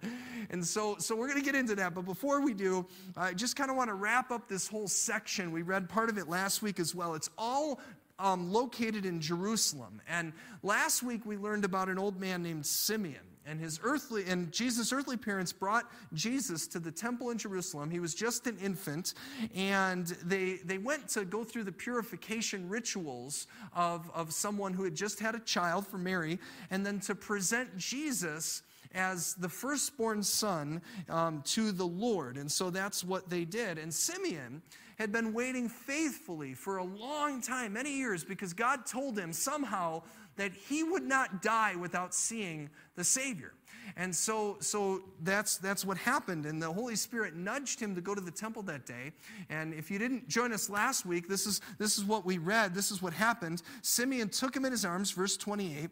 And 0.50 0.66
so, 0.66 0.96
so 1.00 1.16
we're 1.16 1.28
going 1.28 1.40
to 1.40 1.46
get 1.46 1.56
into 1.56 1.76
that. 1.76 1.94
But 1.94 2.06
before 2.06 2.42
we 2.42 2.54
do, 2.54 2.86
I 3.18 3.34
just 3.34 3.56
kind 3.66 3.72
of 3.72 3.78
want 3.78 3.90
to 3.90 3.96
wrap 3.96 4.30
up 4.30 4.48
this 4.48 4.68
whole 4.68 4.88
section. 4.88 5.52
We 5.52 5.64
read 5.64 5.90
part 5.90 6.12
of 6.12 6.20
it 6.20 6.30
last 6.30 6.62
week 6.62 6.80
as 6.80 6.94
well. 6.94 7.16
It's 7.16 7.32
all 7.36 7.80
um, 8.20 8.54
located 8.54 9.08
in 9.08 9.20
Jerusalem. 9.20 10.04
And 10.08 10.34
last 10.62 11.02
week 11.02 11.26
we 11.26 11.36
learned 11.36 11.66
about 11.66 11.90
an 11.90 11.98
old 11.98 12.22
man 12.22 12.44
named 12.44 12.64
Simeon 12.64 13.24
and 13.44 13.60
his 13.60 13.80
earthly 13.84 14.26
and 14.28 14.52
Jesus' 14.52 14.94
earthly 14.94 15.18
parents 15.18 15.52
brought 15.52 15.92
Jesus 16.14 16.68
to 16.68 16.80
the 16.80 16.92
temple 16.92 17.32
in 17.32 17.40
Jerusalem. 17.40 17.90
He 17.90 18.00
was 18.00 18.14
just 18.14 18.46
an 18.46 18.56
infant, 18.60 19.16
and 19.56 20.06
they 20.24 20.58
they 20.64 20.78
went 20.78 21.08
to 21.10 21.26
go 21.26 21.44
through 21.44 21.64
the 21.64 21.72
purification 21.72 22.70
rituals 22.70 23.48
of, 23.76 24.12
of 24.14 24.32
someone 24.32 24.74
who 24.74 24.84
had 24.84 24.94
just 24.94 25.20
had 25.20 25.34
a 25.34 25.40
child 25.40 25.88
for 25.88 25.98
Mary, 25.98 26.38
and 26.70 26.86
then 26.86 27.00
to 27.02 27.16
present 27.16 27.76
Jesus 27.78 28.62
as 28.96 29.36
the 29.36 29.50
firstborn 29.50 30.24
son 30.24 30.82
um, 31.10 31.44
to 31.44 31.72
the 31.72 31.86
Lord. 31.86 32.38
And 32.38 32.52
so 32.52 32.70
that's 32.70 33.04
what 33.04 33.30
they 33.30 33.46
did. 33.46 33.78
And 33.78 33.94
Simeon 33.94 34.62
had 34.98 35.12
been 35.12 35.34
waiting 35.34 35.68
faithfully 35.68 36.54
for 36.54 36.78
a 36.78 36.84
long 36.84 37.42
time, 37.42 37.74
many 37.74 37.92
years, 37.92 38.24
because 38.24 38.54
God 38.54 38.86
told 38.86 39.20
him 39.20 39.34
somehow 39.34 40.02
that 40.38 40.54
he 40.54 40.84
would 40.84 41.04
not 41.04 41.42
die 41.42 41.76
without 41.76 42.14
seeing 42.14 42.70
the 42.96 43.04
Savior. 43.04 43.54
And 43.98 44.14
so, 44.16 44.58
so 44.60 45.04
that's, 45.22 45.58
that's 45.58 45.86
what 45.86 45.98
happened. 45.98 46.46
And 46.46 46.62
the 46.62 46.72
Holy 46.72 46.96
Spirit 46.96 47.36
nudged 47.36 47.80
him 47.80 47.94
to 47.96 48.02
go 48.02 48.16
to 48.16 48.22
the 48.22 48.32
temple 48.32 48.64
that 48.64 48.86
day. 48.86 49.12
And 49.50 49.74
if 49.74 49.92
you 49.92 50.00
didn't 50.00 50.28
join 50.28 50.52
us 50.52 50.70
last 50.70 51.06
week, 51.06 51.28
this 51.28 51.46
is, 51.46 51.62
this 51.78 51.98
is 51.98 52.04
what 52.04 52.26
we 52.26 52.38
read. 52.38 52.74
This 52.74 52.92
is 52.92 53.02
what 53.02 53.14
happened. 53.14 53.62
Simeon 53.82 54.30
took 54.30 54.56
him 54.56 54.66
in 54.66 54.72
his 54.72 54.86
arms, 54.86 55.12
verse 55.12 55.38
28, 55.38 55.90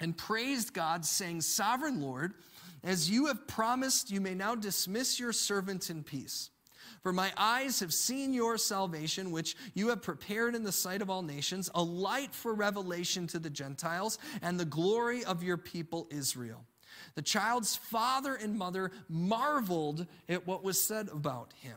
and 0.00 0.16
praised 0.16 0.72
God, 0.72 1.04
saying, 1.04 1.40
Sovereign 1.40 2.00
Lord, 2.00 2.34
as 2.84 3.10
you 3.10 3.26
have 3.26 3.46
promised, 3.46 4.10
you 4.10 4.20
may 4.20 4.34
now 4.34 4.54
dismiss 4.54 5.18
your 5.18 5.32
servant 5.32 5.90
in 5.90 6.02
peace. 6.02 6.50
For 7.02 7.12
my 7.12 7.32
eyes 7.36 7.80
have 7.80 7.92
seen 7.92 8.32
your 8.32 8.58
salvation, 8.58 9.30
which 9.30 9.56
you 9.74 9.88
have 9.88 10.02
prepared 10.02 10.54
in 10.54 10.64
the 10.64 10.72
sight 10.72 11.02
of 11.02 11.08
all 11.08 11.22
nations, 11.22 11.70
a 11.74 11.82
light 11.82 12.34
for 12.34 12.52
revelation 12.52 13.26
to 13.28 13.38
the 13.38 13.50
Gentiles, 13.50 14.18
and 14.42 14.58
the 14.58 14.64
glory 14.64 15.24
of 15.24 15.42
your 15.42 15.56
people 15.56 16.08
Israel. 16.10 16.64
The 17.14 17.22
child's 17.22 17.76
father 17.76 18.34
and 18.34 18.56
mother 18.56 18.90
marveled 19.08 20.06
at 20.28 20.46
what 20.46 20.64
was 20.64 20.80
said 20.80 21.08
about 21.08 21.52
him. 21.60 21.76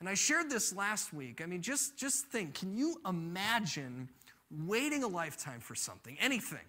And 0.00 0.08
I 0.08 0.14
shared 0.14 0.48
this 0.48 0.72
last 0.74 1.12
week. 1.12 1.40
I 1.42 1.46
mean, 1.46 1.60
just, 1.60 1.96
just 1.98 2.26
think 2.26 2.54
can 2.54 2.76
you 2.76 3.00
imagine 3.06 4.08
waiting 4.50 5.02
a 5.02 5.08
lifetime 5.08 5.60
for 5.60 5.74
something, 5.74 6.16
anything? 6.20 6.64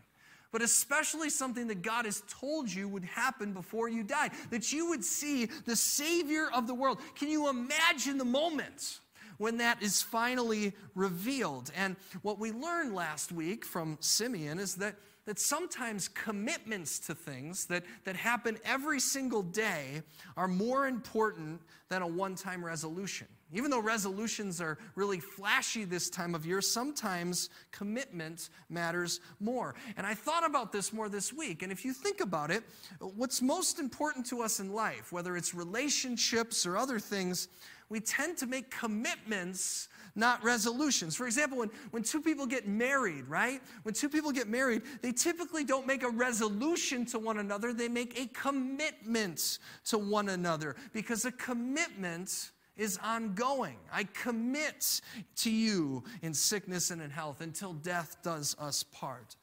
But 0.51 0.61
especially 0.61 1.29
something 1.29 1.67
that 1.67 1.81
God 1.81 2.05
has 2.05 2.23
told 2.27 2.71
you 2.71 2.87
would 2.87 3.03
happen 3.03 3.53
before 3.53 3.89
you 3.89 4.03
die, 4.03 4.29
that 4.49 4.71
you 4.73 4.89
would 4.89 5.03
see 5.03 5.45
the 5.45 5.75
Savior 5.75 6.49
of 6.53 6.67
the 6.67 6.73
world. 6.73 6.99
Can 7.15 7.29
you 7.29 7.49
imagine 7.49 8.17
the 8.17 8.25
moment? 8.25 8.99
when 9.39 9.57
that 9.57 9.81
is 9.81 10.01
finally 10.01 10.73
revealed. 10.95 11.71
And 11.75 11.95
what 12.21 12.39
we 12.39 12.51
learned 12.51 12.93
last 12.93 13.31
week 13.31 13.65
from 13.65 13.97
Simeon 14.01 14.59
is 14.59 14.75
that, 14.75 14.95
that 15.29 15.37
sometimes 15.37 16.07
commitments 16.07 16.97
to 16.97 17.13
things 17.13 17.65
that, 17.65 17.83
that 18.03 18.15
happen 18.15 18.57
every 18.65 18.99
single 18.99 19.43
day 19.43 20.01
are 20.35 20.47
more 20.47 20.87
important 20.87 21.61
than 21.87 22.01
a 22.01 22.07
one 22.07 22.33
time 22.33 22.65
resolution. 22.65 23.27
Even 23.53 23.69
though 23.69 23.79
resolutions 23.79 24.59
are 24.59 24.79
really 24.95 25.19
flashy 25.19 25.85
this 25.85 26.09
time 26.09 26.33
of 26.33 26.47
year, 26.47 26.61
sometimes 26.61 27.51
commitment 27.71 28.49
matters 28.71 29.19
more. 29.39 29.75
And 29.97 30.07
I 30.07 30.15
thought 30.15 30.43
about 30.43 30.71
this 30.71 30.91
more 30.91 31.09
this 31.09 31.31
week. 31.31 31.61
And 31.61 31.71
if 31.71 31.85
you 31.85 31.93
think 31.93 32.21
about 32.21 32.49
it, 32.49 32.63
what's 32.99 33.39
most 33.39 33.77
important 33.77 34.25
to 34.29 34.41
us 34.41 34.59
in 34.59 34.73
life, 34.73 35.11
whether 35.11 35.37
it's 35.37 35.53
relationships 35.53 36.65
or 36.65 36.75
other 36.75 36.97
things, 36.97 37.49
we 37.87 37.99
tend 37.99 38.37
to 38.37 38.47
make 38.47 38.71
commitments, 38.71 39.89
not 40.19 40.43
resolutions. 40.43 41.15
For 41.15 41.25
example, 41.25 41.57
when, 41.57 41.69
when 41.91 42.03
two 42.03 42.21
people 42.21 42.45
get 42.45 42.67
married, 42.67 43.27
right? 43.27 43.61
When 43.83 43.93
two 43.93 44.09
people 44.09 44.31
get 44.31 44.47
married, 44.47 44.83
they 45.01 45.11
typically 45.11 45.63
don't 45.63 45.87
make 45.87 46.03
a 46.03 46.09
resolution 46.09 47.05
to 47.07 47.19
one 47.19 47.39
another, 47.39 47.73
they 47.73 47.87
make 47.87 48.19
a 48.19 48.27
commitment 48.27 49.59
to 49.85 49.97
one 49.97 50.29
another 50.29 50.75
because 50.93 51.25
a 51.25 51.31
commitment 51.31 52.51
is 52.77 52.97
ongoing. 53.03 53.77
I 53.91 54.05
commit 54.05 55.01
to 55.37 55.51
you 55.51 56.03
in 56.21 56.33
sickness 56.33 56.91
and 56.91 57.01
in 57.01 57.09
health 57.09 57.41
until 57.41 57.73
death 57.73 58.17
does 58.23 58.55
us 58.59 58.83
part. 58.83 59.35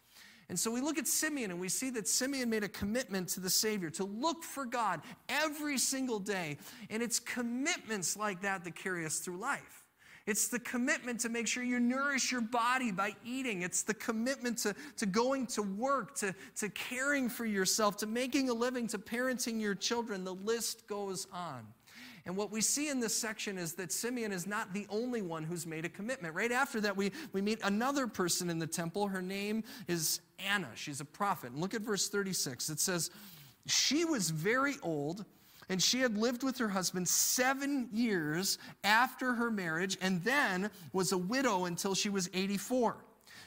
And 0.48 0.58
so 0.58 0.70
we 0.70 0.80
look 0.80 0.96
at 0.96 1.08
Simeon 1.08 1.50
and 1.50 1.60
we 1.60 1.68
see 1.68 1.90
that 1.90 2.06
Simeon 2.06 2.48
made 2.48 2.62
a 2.62 2.68
commitment 2.68 3.28
to 3.30 3.40
the 3.40 3.50
Savior 3.50 3.90
to 3.90 4.04
look 4.04 4.44
for 4.44 4.64
God 4.64 5.00
every 5.28 5.76
single 5.76 6.20
day. 6.20 6.56
And 6.88 7.02
it's 7.02 7.18
commitments 7.18 8.16
like 8.16 8.42
that 8.42 8.64
that 8.64 8.76
carry 8.76 9.04
us 9.04 9.18
through 9.18 9.38
life. 9.38 9.85
It's 10.26 10.48
the 10.48 10.58
commitment 10.58 11.20
to 11.20 11.28
make 11.28 11.46
sure 11.46 11.62
you 11.62 11.78
nourish 11.78 12.32
your 12.32 12.40
body 12.40 12.90
by 12.90 13.14
eating. 13.24 13.62
It's 13.62 13.82
the 13.82 13.94
commitment 13.94 14.58
to, 14.58 14.74
to 14.96 15.06
going 15.06 15.46
to 15.48 15.62
work, 15.62 16.16
to, 16.16 16.34
to 16.56 16.68
caring 16.70 17.28
for 17.28 17.46
yourself, 17.46 17.96
to 17.98 18.06
making 18.06 18.50
a 18.50 18.54
living, 18.54 18.88
to 18.88 18.98
parenting 18.98 19.60
your 19.60 19.76
children. 19.76 20.24
The 20.24 20.34
list 20.34 20.88
goes 20.88 21.28
on. 21.32 21.66
And 22.26 22.36
what 22.36 22.50
we 22.50 22.60
see 22.60 22.88
in 22.88 22.98
this 22.98 23.14
section 23.14 23.56
is 23.56 23.74
that 23.74 23.92
Simeon 23.92 24.32
is 24.32 24.48
not 24.48 24.74
the 24.74 24.84
only 24.90 25.22
one 25.22 25.44
who's 25.44 25.64
made 25.64 25.84
a 25.84 25.88
commitment. 25.88 26.34
Right 26.34 26.50
after 26.50 26.80
that, 26.80 26.96
we, 26.96 27.12
we 27.32 27.40
meet 27.40 27.60
another 27.62 28.08
person 28.08 28.50
in 28.50 28.58
the 28.58 28.66
temple. 28.66 29.06
Her 29.06 29.22
name 29.22 29.62
is 29.86 30.20
Anna. 30.40 30.68
She's 30.74 31.00
a 31.00 31.04
prophet. 31.04 31.52
And 31.52 31.60
look 31.60 31.72
at 31.72 31.82
verse 31.82 32.08
36. 32.08 32.68
It 32.68 32.80
says, 32.80 33.10
She 33.66 34.04
was 34.04 34.30
very 34.30 34.74
old, 34.82 35.24
and 35.68 35.82
she 35.82 36.00
had 36.00 36.16
lived 36.16 36.42
with 36.42 36.58
her 36.58 36.68
husband 36.68 37.08
seven 37.08 37.88
years 37.92 38.58
after 38.84 39.34
her 39.34 39.50
marriage, 39.50 39.98
and 40.00 40.22
then 40.22 40.70
was 40.92 41.12
a 41.12 41.18
widow 41.18 41.64
until 41.64 41.94
she 41.94 42.08
was 42.08 42.30
84. 42.32 42.96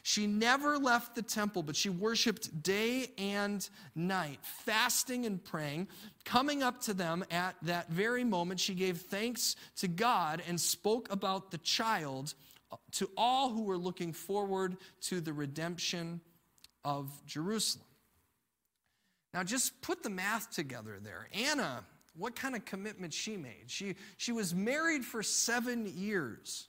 She 0.03 0.27
never 0.27 0.77
left 0.77 1.15
the 1.15 1.21
temple, 1.21 1.63
but 1.63 1.75
she 1.75 1.89
worshiped 1.89 2.63
day 2.63 3.11
and 3.17 3.67
night, 3.95 4.39
fasting 4.41 5.25
and 5.25 5.43
praying. 5.43 5.87
Coming 6.23 6.63
up 6.63 6.81
to 6.83 6.93
them 6.93 7.23
at 7.31 7.55
that 7.63 7.89
very 7.89 8.23
moment, 8.23 8.59
she 8.59 8.73
gave 8.73 9.01
thanks 9.01 9.55
to 9.77 9.87
God 9.87 10.41
and 10.47 10.59
spoke 10.59 11.11
about 11.11 11.51
the 11.51 11.57
child 11.59 12.33
to 12.93 13.09
all 13.17 13.49
who 13.49 13.63
were 13.63 13.77
looking 13.77 14.13
forward 14.13 14.77
to 15.01 15.21
the 15.21 15.33
redemption 15.33 16.21
of 16.83 17.09
Jerusalem. 17.25 17.85
Now, 19.33 19.43
just 19.43 19.81
put 19.81 20.01
the 20.01 20.09
math 20.09 20.51
together 20.51 20.99
there. 21.01 21.27
Anna, 21.33 21.83
what 22.19 22.35
kind 22.35 22.55
of 22.55 22.65
commitment 22.65 23.13
she 23.13 23.37
made? 23.37 23.63
She, 23.67 23.95
she 24.17 24.31
was 24.31 24.53
married 24.53 25.03
for 25.03 25.23
seven 25.23 25.87
years. 25.87 26.67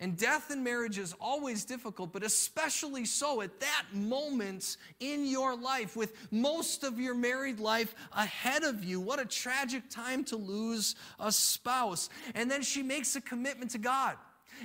And 0.00 0.16
death 0.16 0.50
in 0.50 0.64
marriage 0.64 0.98
is 0.98 1.14
always 1.20 1.64
difficult, 1.64 2.12
but 2.12 2.24
especially 2.24 3.04
so 3.04 3.40
at 3.40 3.60
that 3.60 3.84
moment 3.92 4.76
in 4.98 5.26
your 5.26 5.54
life, 5.54 5.94
with 5.94 6.14
most 6.32 6.82
of 6.82 6.98
your 6.98 7.14
married 7.14 7.60
life 7.60 7.94
ahead 8.12 8.64
of 8.64 8.82
you. 8.82 9.00
What 9.00 9.20
a 9.20 9.24
tragic 9.24 9.90
time 9.90 10.24
to 10.24 10.36
lose 10.36 10.96
a 11.20 11.30
spouse. 11.30 12.08
And 12.34 12.50
then 12.50 12.62
she 12.62 12.82
makes 12.82 13.14
a 13.14 13.20
commitment 13.20 13.72
to 13.72 13.78
God 13.78 14.16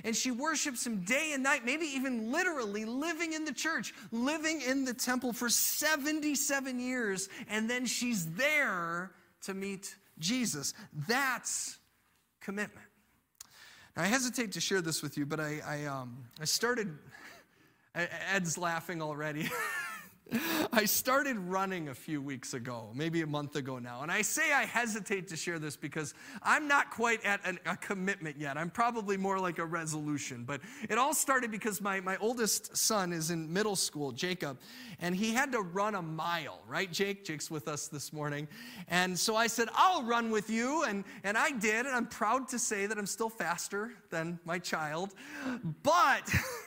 and 0.04 0.16
she 0.16 0.32
worships 0.32 0.86
him 0.86 1.02
day 1.02 1.32
and 1.34 1.44
night, 1.44 1.66
maybe 1.66 1.86
even 1.86 2.32
literally 2.32 2.86
living 2.86 3.34
in 3.34 3.46
the 3.46 3.54
church, 3.54 3.94
living 4.12 4.62
in 4.62 4.86
the 4.86 4.94
temple 4.94 5.34
for 5.34 5.50
77 5.50 6.80
years, 6.80 7.30
and 7.50 7.70
then 7.70 7.86
she's 7.86 8.26
there 8.34 9.12
to 9.44 9.54
meet 9.54 9.96
Jesus. 10.20 10.74
That's 11.08 11.78
commitment. 12.42 12.88
Now, 13.96 14.04
I 14.04 14.06
hesitate 14.08 14.52
to 14.54 14.62
share 14.62 14.82
this 14.82 15.02
with 15.02 15.18
you, 15.18 15.26
but 15.26 15.40
I, 15.40 15.62
I, 15.66 15.86
um, 15.86 16.26
I 16.40 16.46
started, 16.46 16.96
Ed's 17.96 18.58
laughing 18.58 19.02
already. 19.02 19.50
I 20.74 20.86
started 20.86 21.38
running 21.38 21.90
a 21.90 21.94
few 21.94 22.22
weeks 22.22 22.54
ago, 22.54 22.90
maybe 22.94 23.22
a 23.22 23.28
month 23.28 23.56
ago 23.56 23.80
now. 23.80 24.02
And 24.02 24.12
I 24.12 24.22
say 24.22 24.54
I 24.54 24.66
hesitate 24.66 25.28
to 25.30 25.36
share 25.36 25.60
this 25.60 25.76
because 25.76 26.14
I'm 26.44 26.68
not 26.68 26.92
quite 26.92 27.24
at 27.24 27.40
an, 27.46 27.60
a 27.66 27.78
commitment 27.78 28.38
yet. 28.38 28.58
I'm 28.58 28.70
probably 28.70 29.18
more 29.18 29.40
like 29.40 29.60
a 29.60 29.66
resolution. 29.66 30.44
But 30.44 30.62
it 30.90 30.98
all 30.98 31.14
started 31.14 31.52
because 31.52 31.82
my, 31.82 32.00
my 32.00 32.18
oldest 32.18 32.76
son 32.76 33.14
is 33.14 33.32
in 33.32 33.52
middle 33.52 33.76
school, 33.76 34.12
Jacob, 34.12 34.60
and 35.00 35.16
he 35.16 35.32
had 35.32 35.52
to 35.54 35.62
run 35.62 35.96
a 35.96 36.02
mile, 36.02 36.62
right, 36.68 36.92
Jake? 36.92 37.24
Jake's 37.24 37.50
with 37.50 37.68
us 37.68 37.88
this 37.88 38.12
morning. 38.12 38.48
And 38.88 39.18
so 39.18 39.36
I 39.36 39.48
said, 39.48 39.70
I'll 39.74 40.04
run 40.04 40.32
with 40.32 40.50
you. 40.50 40.84
And, 40.84 41.04
and 41.24 41.38
I 41.38 41.52
did. 41.52 41.86
And 41.86 41.96
I'm 41.96 42.08
proud 42.08 42.48
to 42.50 42.60
say 42.60 42.86
that 42.88 42.98
I'm 42.98 43.06
still 43.06 43.30
faster 43.30 43.94
than 44.10 44.40
my 44.46 44.60
child. 44.60 45.14
But. 45.84 46.30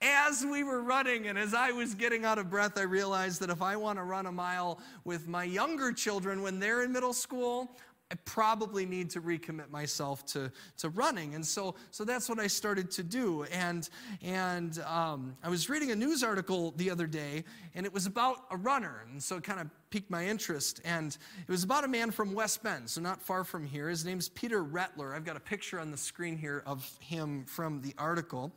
as 0.00 0.44
we 0.44 0.62
were 0.62 0.82
running 0.82 1.28
and 1.28 1.38
as 1.38 1.54
I 1.54 1.70
was 1.72 1.94
getting 1.94 2.24
out 2.24 2.38
of 2.38 2.50
breath, 2.50 2.76
I 2.76 2.82
realized 2.82 3.40
that 3.40 3.50
if 3.50 3.62
I 3.62 3.76
want 3.76 3.98
to 3.98 4.02
run 4.02 4.26
a 4.26 4.32
mile 4.32 4.80
with 5.04 5.26
my 5.26 5.44
younger 5.44 5.92
children 5.92 6.42
when 6.42 6.58
they're 6.58 6.82
in 6.82 6.92
middle 6.92 7.12
school, 7.12 7.76
I 8.12 8.14
probably 8.24 8.86
need 8.86 9.10
to 9.10 9.20
recommit 9.20 9.68
myself 9.68 10.24
to, 10.26 10.52
to 10.78 10.90
running. 10.90 11.34
And 11.34 11.44
so, 11.44 11.74
so 11.90 12.04
that's 12.04 12.28
what 12.28 12.38
I 12.38 12.46
started 12.46 12.88
to 12.92 13.02
do. 13.02 13.42
And, 13.44 13.88
and 14.22 14.78
um, 14.86 15.36
I 15.42 15.48
was 15.48 15.68
reading 15.68 15.90
a 15.90 15.96
news 15.96 16.22
article 16.22 16.72
the 16.76 16.88
other 16.88 17.08
day, 17.08 17.42
and 17.74 17.84
it 17.84 17.92
was 17.92 18.06
about 18.06 18.44
a 18.52 18.56
runner. 18.56 19.04
And 19.10 19.20
so 19.20 19.38
it 19.38 19.42
kind 19.42 19.58
of 19.58 19.68
piqued 19.90 20.08
my 20.08 20.24
interest. 20.24 20.80
And 20.84 21.16
it 21.48 21.50
was 21.50 21.64
about 21.64 21.82
a 21.82 21.88
man 21.88 22.12
from 22.12 22.32
West 22.32 22.62
Bend, 22.62 22.88
so 22.88 23.00
not 23.00 23.20
far 23.20 23.42
from 23.42 23.66
here. 23.66 23.88
His 23.88 24.04
name's 24.04 24.28
Peter 24.28 24.62
Rettler. 24.62 25.12
I've 25.12 25.24
got 25.24 25.36
a 25.36 25.40
picture 25.40 25.80
on 25.80 25.90
the 25.90 25.96
screen 25.96 26.36
here 26.36 26.62
of 26.64 26.88
him 27.00 27.44
from 27.44 27.82
the 27.82 27.92
article. 27.98 28.52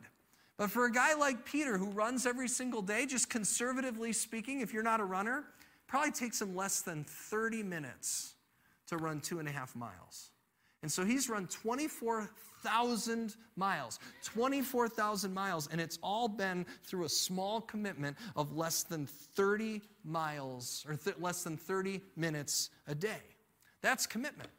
But 0.58 0.72
for 0.72 0.86
a 0.86 0.92
guy 0.92 1.14
like 1.14 1.46
Peter 1.46 1.78
who 1.78 1.92
runs 1.92 2.26
every 2.26 2.48
single 2.48 2.82
day, 2.82 3.06
just 3.06 3.30
conservatively 3.30 4.14
speaking, 4.14 4.62
if 4.62 4.74
you're 4.74 4.84
not 4.84 5.00
a 5.00 5.06
runner, 5.06 5.44
probably 5.88 6.12
takes 6.12 6.42
him 6.42 6.56
less 6.56 6.82
than 6.82 7.04
30 7.04 7.62
minutes 7.64 8.36
to 8.88 8.98
run 8.98 9.20
two 9.20 9.40
and 9.40 9.48
a 9.48 9.52
half 9.52 9.76
miles. 9.76 10.30
And 10.82 10.92
so 10.92 11.04
he's 11.04 11.30
run 11.30 11.48
24,000 11.48 12.30
miles, 13.56 14.00
24,000 14.24 15.34
miles, 15.34 15.68
and 15.72 15.80
it's 15.80 16.00
all 16.02 16.28
been 16.28 16.66
through 16.84 17.06
a 17.06 17.10
small 17.10 17.62
commitment 17.62 18.18
of 18.36 18.56
less 18.56 18.84
than 18.84 19.06
30 19.06 19.82
miles 20.04 20.86
or 20.88 20.96
th- 20.96 21.18
less 21.20 21.44
than 21.44 21.58
30 21.58 22.02
minutes 22.16 22.70
a 22.88 22.96
day. 22.96 23.22
That's 23.82 24.06
commitment. 24.06 24.50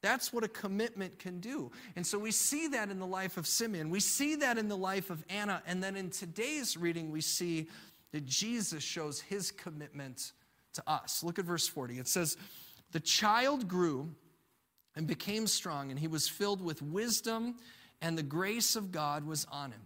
That's 0.00 0.32
what 0.32 0.44
a 0.44 0.48
commitment 0.48 1.18
can 1.18 1.40
do. 1.40 1.72
And 1.96 2.06
so 2.06 2.18
we 2.18 2.30
see 2.30 2.68
that 2.68 2.90
in 2.90 3.00
the 3.00 3.06
life 3.06 3.36
of 3.36 3.46
Simeon. 3.46 3.90
We 3.90 4.00
see 4.00 4.36
that 4.36 4.56
in 4.56 4.68
the 4.68 4.76
life 4.76 5.10
of 5.10 5.24
Anna. 5.28 5.62
And 5.66 5.82
then 5.82 5.96
in 5.96 6.10
today's 6.10 6.76
reading, 6.76 7.10
we 7.10 7.20
see 7.20 7.68
that 8.12 8.24
Jesus 8.24 8.82
shows 8.82 9.20
his 9.20 9.50
commitment 9.50 10.32
to 10.74 10.82
us. 10.86 11.24
Look 11.24 11.38
at 11.38 11.44
verse 11.44 11.66
40. 11.66 11.98
It 11.98 12.06
says, 12.06 12.36
The 12.92 13.00
child 13.00 13.66
grew 13.66 14.14
and 14.98 15.06
became 15.06 15.46
strong, 15.46 15.90
and 15.90 15.98
he 15.98 16.08
was 16.08 16.28
filled 16.28 16.60
with 16.60 16.82
wisdom, 16.82 17.54
and 18.02 18.18
the 18.18 18.22
grace 18.22 18.74
of 18.74 18.90
God 18.90 19.24
was 19.24 19.46
on 19.50 19.70
him. 19.70 19.80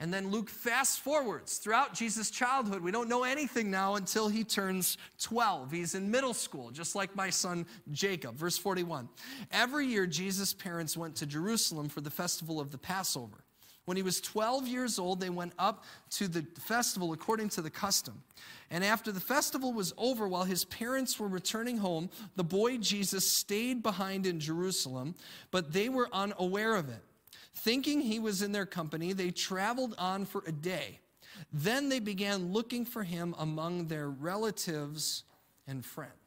And 0.00 0.12
then 0.12 0.32
Luke 0.32 0.50
fast 0.50 1.00
forwards 1.00 1.58
throughout 1.58 1.94
Jesus' 1.94 2.32
childhood. 2.32 2.82
We 2.82 2.90
don't 2.90 3.08
know 3.08 3.22
anything 3.22 3.70
now 3.70 3.94
until 3.94 4.28
he 4.28 4.42
turns 4.42 4.98
12. 5.20 5.70
He's 5.70 5.94
in 5.94 6.10
middle 6.10 6.34
school, 6.34 6.72
just 6.72 6.96
like 6.96 7.14
my 7.14 7.30
son 7.30 7.64
Jacob. 7.92 8.34
Verse 8.34 8.58
41. 8.58 9.08
Every 9.52 9.86
year, 9.86 10.04
Jesus' 10.04 10.52
parents 10.52 10.96
went 10.96 11.14
to 11.16 11.26
Jerusalem 11.26 11.88
for 11.88 12.00
the 12.00 12.10
festival 12.10 12.58
of 12.58 12.72
the 12.72 12.78
Passover. 12.78 13.44
When 13.90 13.96
he 13.96 14.04
was 14.04 14.20
12 14.20 14.68
years 14.68 15.00
old, 15.00 15.18
they 15.18 15.30
went 15.30 15.52
up 15.58 15.82
to 16.10 16.28
the 16.28 16.46
festival 16.60 17.12
according 17.12 17.48
to 17.48 17.60
the 17.60 17.70
custom. 17.70 18.22
And 18.70 18.84
after 18.84 19.10
the 19.10 19.18
festival 19.18 19.72
was 19.72 19.92
over, 19.98 20.28
while 20.28 20.44
his 20.44 20.64
parents 20.64 21.18
were 21.18 21.26
returning 21.26 21.78
home, 21.78 22.08
the 22.36 22.44
boy 22.44 22.76
Jesus 22.76 23.28
stayed 23.28 23.82
behind 23.82 24.26
in 24.26 24.38
Jerusalem, 24.38 25.16
but 25.50 25.72
they 25.72 25.88
were 25.88 26.08
unaware 26.12 26.76
of 26.76 26.88
it. 26.88 27.02
Thinking 27.52 28.00
he 28.00 28.20
was 28.20 28.42
in 28.42 28.52
their 28.52 28.64
company, 28.64 29.12
they 29.12 29.32
traveled 29.32 29.96
on 29.98 30.24
for 30.24 30.44
a 30.46 30.52
day. 30.52 31.00
Then 31.52 31.88
they 31.88 31.98
began 31.98 32.52
looking 32.52 32.84
for 32.84 33.02
him 33.02 33.34
among 33.40 33.88
their 33.88 34.08
relatives 34.08 35.24
and 35.66 35.84
friends. 35.84 36.19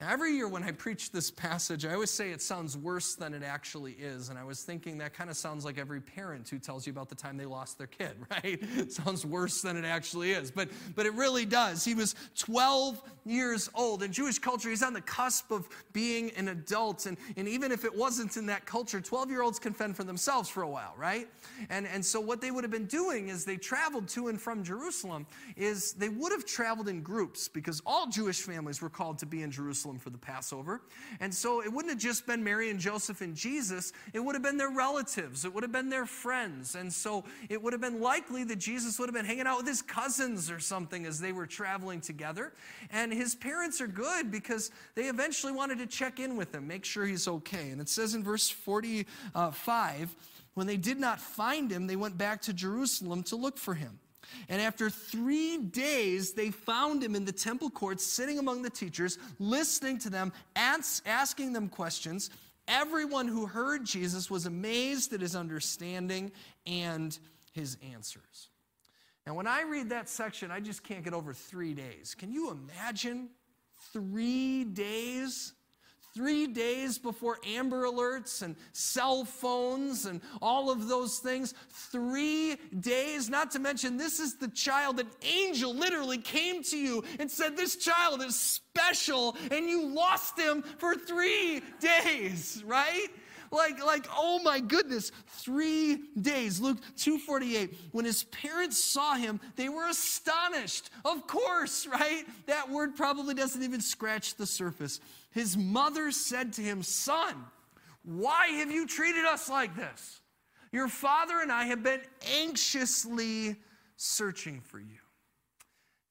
Every 0.00 0.32
year 0.32 0.48
when 0.48 0.64
I 0.64 0.72
preach 0.72 1.12
this 1.12 1.30
passage, 1.30 1.86
I 1.86 1.94
always 1.94 2.10
say 2.10 2.30
it 2.30 2.42
sounds 2.42 2.76
worse 2.76 3.14
than 3.14 3.32
it 3.32 3.44
actually 3.44 3.92
is. 3.92 4.28
And 4.28 4.36
I 4.36 4.42
was 4.42 4.62
thinking 4.62 4.98
that 4.98 5.14
kind 5.14 5.30
of 5.30 5.36
sounds 5.36 5.64
like 5.64 5.78
every 5.78 6.00
parent 6.00 6.48
who 6.48 6.58
tells 6.58 6.84
you 6.84 6.92
about 6.92 7.08
the 7.08 7.14
time 7.14 7.36
they 7.36 7.46
lost 7.46 7.78
their 7.78 7.86
kid, 7.86 8.16
right? 8.30 8.58
It 8.76 8.92
sounds 8.92 9.24
worse 9.24 9.62
than 9.62 9.76
it 9.76 9.84
actually 9.84 10.32
is. 10.32 10.50
But, 10.50 10.68
but 10.96 11.06
it 11.06 11.14
really 11.14 11.46
does. 11.46 11.84
He 11.84 11.94
was 11.94 12.16
12 12.36 13.02
years 13.24 13.70
old. 13.74 14.02
In 14.02 14.12
Jewish 14.12 14.38
culture, 14.38 14.68
he's 14.68 14.82
on 14.82 14.94
the 14.94 15.00
cusp 15.00 15.52
of 15.52 15.68
being 15.92 16.32
an 16.32 16.48
adult. 16.48 17.06
And, 17.06 17.16
and 17.36 17.46
even 17.46 17.70
if 17.70 17.84
it 17.84 17.96
wasn't 17.96 18.36
in 18.36 18.46
that 18.46 18.66
culture, 18.66 19.00
12 19.00 19.30
year 19.30 19.42
olds 19.42 19.60
can 19.60 19.72
fend 19.72 19.96
for 19.96 20.04
themselves 20.04 20.48
for 20.48 20.64
a 20.64 20.68
while, 20.68 20.94
right? 20.98 21.28
And, 21.70 21.86
and 21.86 22.04
so 22.04 22.20
what 22.20 22.40
they 22.40 22.50
would 22.50 22.64
have 22.64 22.72
been 22.72 22.86
doing 22.86 23.28
is 23.28 23.44
they 23.44 23.56
traveled 23.56 24.08
to 24.08 24.26
and 24.26 24.40
from 24.40 24.64
Jerusalem 24.64 25.24
is 25.56 25.92
they 25.92 26.08
would 26.08 26.32
have 26.32 26.44
traveled 26.44 26.88
in 26.88 27.00
groups 27.00 27.48
because 27.48 27.80
all 27.86 28.08
Jewish 28.08 28.42
families 28.42 28.82
were 28.82 28.90
called 28.90 29.18
to 29.20 29.26
be 29.26 29.42
in 29.42 29.52
Jerusalem 29.52 29.83
Jerusalem 29.84 29.98
for 29.98 30.10
the 30.10 30.18
Passover. 30.18 30.80
And 31.20 31.34
so 31.34 31.62
it 31.62 31.70
wouldn't 31.70 31.92
have 31.92 32.00
just 32.00 32.26
been 32.26 32.42
Mary 32.42 32.70
and 32.70 32.80
Joseph 32.80 33.20
and 33.20 33.36
Jesus, 33.36 33.92
it 34.14 34.20
would 34.20 34.34
have 34.34 34.42
been 34.42 34.56
their 34.56 34.70
relatives, 34.70 35.44
it 35.44 35.52
would 35.52 35.62
have 35.62 35.72
been 35.72 35.90
their 35.90 36.06
friends. 36.06 36.74
And 36.74 36.90
so 36.90 37.24
it 37.50 37.62
would 37.62 37.74
have 37.74 37.82
been 37.82 38.00
likely 38.00 38.44
that 38.44 38.56
Jesus 38.56 38.98
would 38.98 39.08
have 39.08 39.14
been 39.14 39.26
hanging 39.26 39.46
out 39.46 39.58
with 39.58 39.66
his 39.66 39.82
cousins 39.82 40.50
or 40.50 40.58
something 40.58 41.04
as 41.04 41.20
they 41.20 41.32
were 41.32 41.46
traveling 41.46 42.00
together. 42.00 42.52
And 42.90 43.12
his 43.12 43.34
parents 43.34 43.80
are 43.80 43.86
good 43.86 44.30
because 44.30 44.70
they 44.94 45.04
eventually 45.04 45.52
wanted 45.52 45.78
to 45.78 45.86
check 45.86 46.18
in 46.18 46.36
with 46.36 46.54
him, 46.54 46.66
make 46.66 46.84
sure 46.84 47.04
he's 47.04 47.28
okay. 47.28 47.70
And 47.70 47.80
it 47.80 47.88
says 47.88 48.14
in 48.14 48.24
verse 48.24 48.48
45 48.48 50.16
when 50.54 50.66
they 50.68 50.76
did 50.76 51.00
not 51.00 51.20
find 51.20 51.70
him, 51.70 51.88
they 51.88 51.96
went 51.96 52.16
back 52.16 52.40
to 52.42 52.52
Jerusalem 52.52 53.24
to 53.24 53.36
look 53.36 53.58
for 53.58 53.74
him. 53.74 53.98
And 54.48 54.60
after 54.60 54.90
three 54.90 55.58
days, 55.58 56.32
they 56.32 56.50
found 56.50 57.02
him 57.02 57.14
in 57.14 57.24
the 57.24 57.32
temple 57.32 57.70
courts, 57.70 58.04
sitting 58.04 58.38
among 58.38 58.62
the 58.62 58.70
teachers, 58.70 59.18
listening 59.38 59.98
to 59.98 60.10
them, 60.10 60.32
asking 60.56 61.52
them 61.52 61.68
questions. 61.68 62.30
Everyone 62.66 63.28
who 63.28 63.46
heard 63.46 63.84
Jesus 63.84 64.30
was 64.30 64.46
amazed 64.46 65.12
at 65.12 65.20
his 65.20 65.36
understanding 65.36 66.32
and 66.66 67.18
his 67.52 67.76
answers. 67.92 68.48
Now, 69.26 69.34
when 69.34 69.46
I 69.46 69.62
read 69.62 69.90
that 69.90 70.08
section, 70.08 70.50
I 70.50 70.60
just 70.60 70.82
can't 70.82 71.02
get 71.02 71.14
over 71.14 71.32
three 71.32 71.74
days. 71.74 72.14
Can 72.14 72.32
you 72.32 72.50
imagine 72.50 73.30
three 73.92 74.64
days 74.64 75.52
three 76.14 76.46
days 76.46 76.96
before 76.96 77.38
Amber 77.46 77.84
Alerts 77.84 78.42
and 78.42 78.54
cell 78.72 79.24
phones 79.24 80.06
and 80.06 80.20
all 80.40 80.70
of 80.70 80.88
those 80.88 81.18
things. 81.18 81.54
Three 81.70 82.56
days, 82.80 83.28
not 83.28 83.50
to 83.52 83.58
mention, 83.58 83.96
this 83.96 84.20
is 84.20 84.36
the 84.36 84.48
child, 84.48 85.00
an 85.00 85.08
angel 85.22 85.74
literally 85.74 86.18
came 86.18 86.62
to 86.64 86.78
you 86.78 87.04
and 87.18 87.30
said, 87.30 87.56
This 87.56 87.76
child 87.76 88.22
is 88.22 88.36
special, 88.36 89.36
and 89.50 89.68
you 89.68 89.86
lost 89.86 90.38
him 90.38 90.62
for 90.62 90.94
three 90.94 91.60
days, 91.80 92.62
right? 92.66 93.08
like 93.54 93.84
like 93.84 94.06
oh 94.16 94.40
my 94.42 94.58
goodness 94.58 95.12
3 95.28 95.98
days 96.20 96.60
Luke 96.60 96.78
248 96.96 97.74
when 97.92 98.04
his 98.04 98.24
parents 98.24 98.82
saw 98.82 99.14
him 99.14 99.40
they 99.56 99.68
were 99.68 99.86
astonished 99.88 100.90
of 101.04 101.26
course 101.26 101.86
right 101.86 102.24
that 102.46 102.68
word 102.68 102.96
probably 102.96 103.34
doesn't 103.34 103.62
even 103.62 103.80
scratch 103.80 104.34
the 104.34 104.46
surface 104.46 105.00
his 105.34 105.56
mother 105.56 106.12
said 106.12 106.52
to 106.54 106.62
him, 106.62 106.82
Son, 106.82 107.34
why 108.04 108.46
have 108.46 108.70
you 108.70 108.86
treated 108.86 109.24
us 109.24 109.50
like 109.50 109.74
this? 109.74 110.20
Your 110.70 110.86
father 110.86 111.40
and 111.40 111.50
I 111.50 111.64
have 111.64 111.82
been 111.82 112.00
anxiously 112.40 113.56
searching 113.96 114.60
for 114.60 114.78
you. 114.78 114.98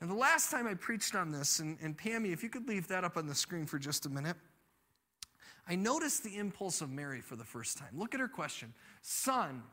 And 0.01 0.11
the 0.11 0.15
last 0.15 0.51
time 0.51 0.67
I 0.67 0.73
preached 0.73 1.15
on 1.15 1.31
this, 1.31 1.59
and, 1.59 1.77
and 1.81 1.97
Pammy, 1.97 2.33
if 2.33 2.43
you 2.43 2.49
could 2.49 2.67
leave 2.67 2.89
that 2.89 3.05
up 3.05 3.15
on 3.15 3.25
the 3.25 3.33
screen 3.33 3.65
for 3.65 3.79
just 3.79 4.05
a 4.05 4.09
minute, 4.09 4.35
I 5.69 5.75
noticed 5.75 6.25
the 6.25 6.35
impulse 6.35 6.81
of 6.81 6.89
Mary 6.89 7.21
for 7.21 7.37
the 7.37 7.45
first 7.45 7.77
time. 7.77 7.89
Look 7.93 8.13
at 8.13 8.19
her 8.19 8.27
question 8.27 8.73
Son, 9.01 9.63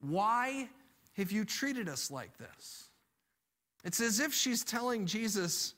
why 0.00 0.68
have 1.14 1.32
you 1.32 1.44
treated 1.44 1.88
us 1.88 2.12
like 2.12 2.38
this? 2.38 2.90
It's 3.82 4.00
as 4.00 4.20
if 4.20 4.32
she's 4.32 4.62
telling 4.62 5.06
Jesus, 5.06 5.74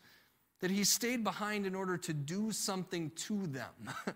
that 0.61 0.71
he 0.71 0.85
stayed 0.85 1.23
behind 1.23 1.67
in 1.67 1.75
order 1.75 1.97
to 1.99 2.13
do 2.13 2.51
something 2.51 3.11
to 3.11 3.47
them. 3.47 3.91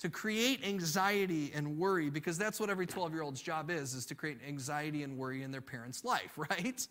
to 0.00 0.08
create 0.08 0.66
anxiety 0.66 1.52
and 1.54 1.78
worry 1.78 2.08
because 2.08 2.38
that's 2.38 2.58
what 2.58 2.70
every 2.70 2.86
12 2.86 3.12
year 3.12 3.22
old's 3.22 3.40
job 3.40 3.70
is 3.70 3.94
is 3.94 4.06
to 4.06 4.14
create 4.14 4.38
anxiety 4.46 5.02
and 5.02 5.16
worry 5.16 5.42
in 5.42 5.52
their 5.52 5.60
parents 5.60 6.04
life 6.04 6.32
right 6.36 6.88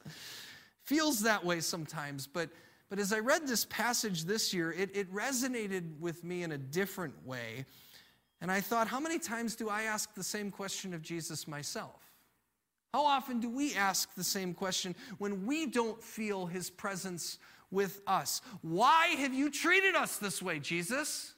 feels 0.85 1.21
that 1.21 1.43
way 1.43 1.59
sometimes 1.59 2.27
but 2.27 2.49
but 2.89 2.99
as 2.99 3.11
i 3.11 3.19
read 3.19 3.47
this 3.47 3.65
passage 3.65 4.25
this 4.25 4.53
year 4.53 4.71
it, 4.71 4.95
it 4.95 5.11
resonated 5.13 5.99
with 5.99 6.23
me 6.23 6.43
in 6.43 6.51
a 6.51 6.57
different 6.57 7.13
way 7.25 7.65
and 8.41 8.51
i 8.51 8.61
thought 8.61 8.87
how 8.87 8.99
many 8.99 9.17
times 9.17 9.55
do 9.55 9.69
i 9.69 9.83
ask 9.83 10.13
the 10.13 10.23
same 10.23 10.51
question 10.51 10.93
of 10.93 11.01
jesus 11.01 11.47
myself 11.47 12.13
how 12.93 13.05
often 13.05 13.39
do 13.39 13.49
we 13.49 13.75
ask 13.75 14.13
the 14.15 14.23
same 14.23 14.53
question 14.53 14.95
when 15.17 15.45
we 15.45 15.65
don't 15.65 16.01
feel 16.01 16.45
his 16.45 16.69
presence 16.69 17.39
with 17.71 18.01
us. 18.07 18.41
Why 18.61 19.07
have 19.17 19.33
you 19.33 19.49
treated 19.49 19.95
us 19.95 20.17
this 20.17 20.41
way, 20.41 20.59
Jesus? 20.59 21.33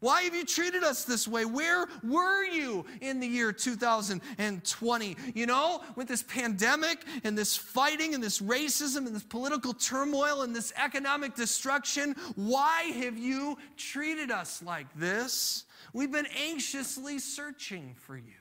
Why 0.00 0.22
have 0.22 0.34
you 0.34 0.44
treated 0.44 0.82
us 0.82 1.04
this 1.04 1.28
way? 1.28 1.44
Where 1.44 1.86
were 2.02 2.44
you 2.44 2.84
in 3.00 3.20
the 3.20 3.26
year 3.26 3.52
2020? 3.52 5.16
You 5.32 5.46
know, 5.46 5.80
with 5.94 6.08
this 6.08 6.24
pandemic 6.24 7.04
and 7.22 7.38
this 7.38 7.56
fighting 7.56 8.12
and 8.12 8.20
this 8.22 8.40
racism 8.40 9.06
and 9.06 9.14
this 9.14 9.22
political 9.22 9.72
turmoil 9.72 10.42
and 10.42 10.56
this 10.56 10.72
economic 10.76 11.36
destruction, 11.36 12.16
why 12.34 12.82
have 12.82 13.16
you 13.16 13.56
treated 13.76 14.32
us 14.32 14.60
like 14.60 14.92
this? 14.96 15.66
We've 15.92 16.10
been 16.10 16.26
anxiously 16.36 17.20
searching 17.20 17.94
for 17.96 18.16
you. 18.16 18.32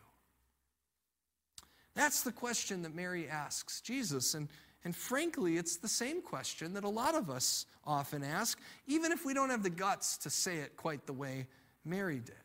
That's 1.94 2.24
the 2.24 2.32
question 2.32 2.82
that 2.84 2.96
Mary 2.96 3.28
asks 3.30 3.82
Jesus. 3.82 4.34
And 4.34 4.48
and 4.84 4.96
frankly, 4.96 5.58
it's 5.58 5.78
the 5.78 5.88
same 5.88 6.22
question 6.22 6.74
that 6.74 6.84
a 6.84 6.90
lot 6.90 7.16
of 7.16 7.30
us 7.30 7.66
often 7.86 8.24
ask, 8.24 8.60
even 8.88 9.12
if 9.12 9.26
we 9.26 9.34
don't 9.34 9.50
have 9.50 9.64
the 9.64 9.70
guts 9.70 10.18
to 10.20 10.30
say 10.30 10.58
it 10.58 10.76
quite 10.76 11.06
the 11.06 11.14
way 11.14 11.48
Mary 11.86 12.20
did. 12.20 12.36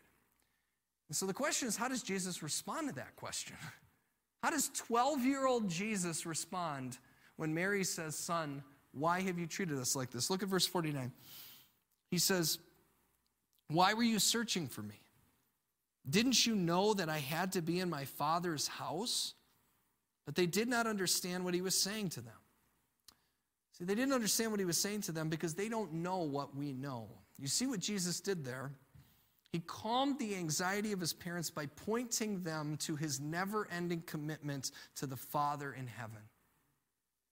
And 1.07 1.15
so 1.15 1.25
the 1.25 1.33
question 1.33 1.67
is 1.67 1.75
how 1.75 1.87
does 1.87 2.03
Jesus 2.03 2.43
respond 2.43 2.89
to 2.89 2.95
that 2.95 3.15
question? 3.15 3.55
How 4.43 4.51
does 4.51 4.69
12 4.75 5.25
year 5.25 5.47
old 5.47 5.67
Jesus 5.67 6.25
respond 6.25 6.99
when 7.37 7.55
Mary 7.55 7.83
says, 7.83 8.15
Son, 8.15 8.63
why 8.91 9.19
have 9.21 9.39
you 9.39 9.47
treated 9.47 9.79
us 9.79 9.95
like 9.95 10.11
this? 10.11 10.29
Look 10.29 10.43
at 10.43 10.47
verse 10.47 10.67
49. 10.67 11.11
He 12.11 12.19
says, 12.19 12.59
Why 13.67 13.95
were 13.95 14.03
you 14.03 14.19
searching 14.19 14.67
for 14.67 14.83
me? 14.83 15.01
Didn't 16.07 16.45
you 16.45 16.55
know 16.55 16.93
that 16.93 17.09
I 17.09 17.17
had 17.17 17.51
to 17.53 17.61
be 17.61 17.79
in 17.79 17.89
my 17.89 18.05
father's 18.05 18.67
house? 18.67 19.33
But 20.27 20.35
they 20.35 20.45
did 20.45 20.67
not 20.67 20.85
understand 20.85 21.45
what 21.45 21.53
he 21.53 21.61
was 21.61 21.73
saying 21.73 22.09
to 22.09 22.21
them. 22.21 22.33
See, 23.71 23.85
they 23.85 23.95
didn't 23.95 24.13
understand 24.13 24.51
what 24.51 24.59
he 24.59 24.65
was 24.65 24.77
saying 24.77 25.01
to 25.01 25.13
them 25.13 25.29
because 25.29 25.53
they 25.53 25.69
don't 25.69 25.93
know 25.93 26.17
what 26.17 26.53
we 26.53 26.73
know. 26.73 27.07
You 27.39 27.47
see 27.47 27.65
what 27.65 27.79
Jesus 27.79 28.19
did 28.19 28.43
there? 28.43 28.71
He 29.53 29.59
calmed 29.59 30.19
the 30.19 30.35
anxiety 30.35 30.91
of 30.91 30.99
his 30.99 31.13
parents 31.13 31.49
by 31.49 31.67
pointing 31.67 32.41
them 32.43 32.75
to 32.81 32.97
his 32.97 33.21
never 33.21 33.69
ending 33.71 34.01
commitment 34.01 34.71
to 34.97 35.07
the 35.07 35.15
Father 35.15 35.71
in 35.71 35.87
heaven. 35.87 36.19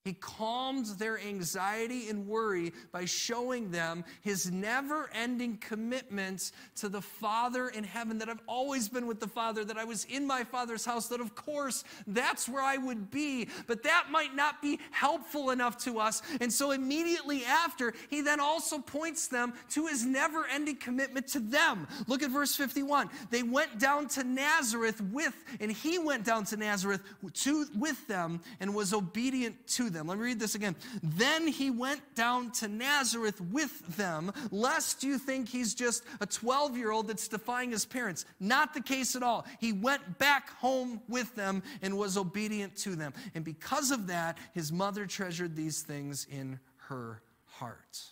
He 0.05 0.13
calmed 0.13 0.85
their 0.99 1.19
anxiety 1.19 2.09
and 2.09 2.27
worry 2.27 2.73
by 2.91 3.05
showing 3.05 3.71
them 3.71 4.05
his 4.21 4.51
never 4.51 5.09
ending 5.11 5.57
commitments 5.57 6.51
to 6.75 6.89
the 6.89 7.01
Father 7.01 7.69
in 7.69 7.83
heaven, 7.83 8.19
that 8.19 8.29
I've 8.29 8.43
always 8.45 8.87
been 8.87 9.07
with 9.07 9.19
the 9.19 9.27
Father, 9.27 9.65
that 9.65 9.79
I 9.79 9.83
was 9.83 10.05
in 10.05 10.27
my 10.27 10.43
Father's 10.43 10.85
house, 10.85 11.07
that 11.07 11.21
of 11.21 11.33
course 11.33 11.83
that's 12.05 12.47
where 12.47 12.61
I 12.61 12.77
would 12.77 13.09
be. 13.09 13.49
But 13.65 13.81
that 13.81 14.09
might 14.11 14.35
not 14.35 14.61
be 14.61 14.79
helpful 14.91 15.49
enough 15.49 15.83
to 15.85 15.99
us. 15.99 16.21
And 16.39 16.53
so 16.53 16.69
immediately 16.69 17.43
after, 17.43 17.91
he 18.11 18.21
then 18.21 18.39
also 18.39 18.77
points 18.77 19.25
them 19.27 19.55
to 19.71 19.87
his 19.87 20.05
never 20.05 20.45
ending 20.45 20.75
commitment 20.75 21.25
to 21.29 21.39
them. 21.39 21.87
Look 22.05 22.21
at 22.21 22.29
verse 22.29 22.55
51. 22.55 23.09
They 23.31 23.41
went 23.41 23.79
down 23.79 24.07
to 24.09 24.23
Nazareth 24.23 25.01
with, 25.01 25.33
and 25.59 25.71
he 25.71 25.97
went 25.97 26.25
down 26.25 26.43
to 26.45 26.57
Nazareth 26.57 27.01
to, 27.33 27.65
with 27.75 28.07
them 28.07 28.41
and 28.59 28.75
was 28.75 28.93
obedient 28.93 29.65
to 29.69 29.89
them 29.89 29.94
them. 29.95 30.07
Let 30.07 30.17
me 30.17 30.23
read 30.23 30.39
this 30.39 30.53
again. 30.53 30.75
Then 31.01 31.47
he 31.47 31.71
went 31.71 32.01
down 32.13 32.51
to 32.53 32.67
Nazareth 32.67 33.41
with 33.41 33.95
them, 33.97 34.31
lest 34.51 35.03
you 35.03 35.17
think 35.17 35.49
he's 35.49 35.73
just 35.73 36.03
a 36.21 36.25
12 36.25 36.77
year 36.77 36.91
old 36.91 37.07
that's 37.07 37.27
defying 37.27 37.71
his 37.71 37.85
parents. 37.85 38.25
Not 38.39 38.73
the 38.73 38.81
case 38.81 39.15
at 39.15 39.23
all. 39.23 39.45
He 39.59 39.73
went 39.73 40.19
back 40.19 40.49
home 40.57 41.01
with 41.07 41.33
them 41.35 41.63
and 41.81 41.97
was 41.97 42.17
obedient 42.17 42.75
to 42.77 42.95
them. 42.95 43.13
And 43.33 43.43
because 43.43 43.91
of 43.91 44.07
that, 44.07 44.37
his 44.53 44.71
mother 44.71 45.05
treasured 45.05 45.55
these 45.55 45.81
things 45.81 46.27
in 46.29 46.59
her 46.89 47.21
heart. 47.45 48.03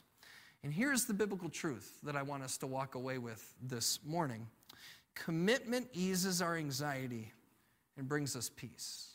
And 0.63 0.73
here's 0.73 1.05
the 1.05 1.13
biblical 1.13 1.49
truth 1.49 1.99
that 2.03 2.15
I 2.15 2.23
want 2.23 2.43
us 2.43 2.57
to 2.59 2.67
walk 2.67 2.95
away 2.95 3.17
with 3.17 3.53
this 3.61 3.99
morning 4.05 4.47
commitment 5.15 5.87
eases 5.93 6.41
our 6.41 6.55
anxiety 6.55 7.31
and 7.97 8.07
brings 8.07 8.35
us 8.35 8.49
peace. 8.49 9.12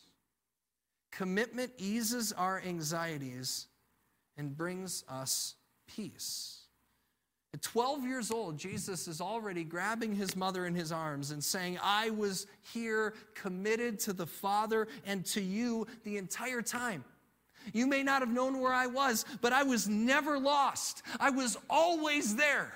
Commitment 1.10 1.72
eases 1.78 2.32
our 2.32 2.60
anxieties 2.64 3.66
and 4.36 4.56
brings 4.56 5.04
us 5.08 5.54
peace. 5.86 6.58
At 7.54 7.62
12 7.62 8.04
years 8.04 8.30
old, 8.30 8.58
Jesus 8.58 9.08
is 9.08 9.20
already 9.20 9.64
grabbing 9.64 10.14
his 10.14 10.36
mother 10.36 10.66
in 10.66 10.74
his 10.74 10.92
arms 10.92 11.30
and 11.30 11.42
saying, 11.42 11.78
I 11.82 12.10
was 12.10 12.46
here 12.74 13.14
committed 13.34 13.98
to 14.00 14.12
the 14.12 14.26
Father 14.26 14.86
and 15.06 15.24
to 15.26 15.40
you 15.40 15.86
the 16.04 16.18
entire 16.18 16.60
time. 16.60 17.04
You 17.72 17.86
may 17.86 18.02
not 18.02 18.20
have 18.20 18.30
known 18.30 18.60
where 18.60 18.72
I 18.72 18.86
was, 18.86 19.24
but 19.40 19.52
I 19.52 19.62
was 19.62 19.88
never 19.88 20.38
lost. 20.38 21.02
I 21.18 21.30
was 21.30 21.56
always 21.70 22.36
there. 22.36 22.72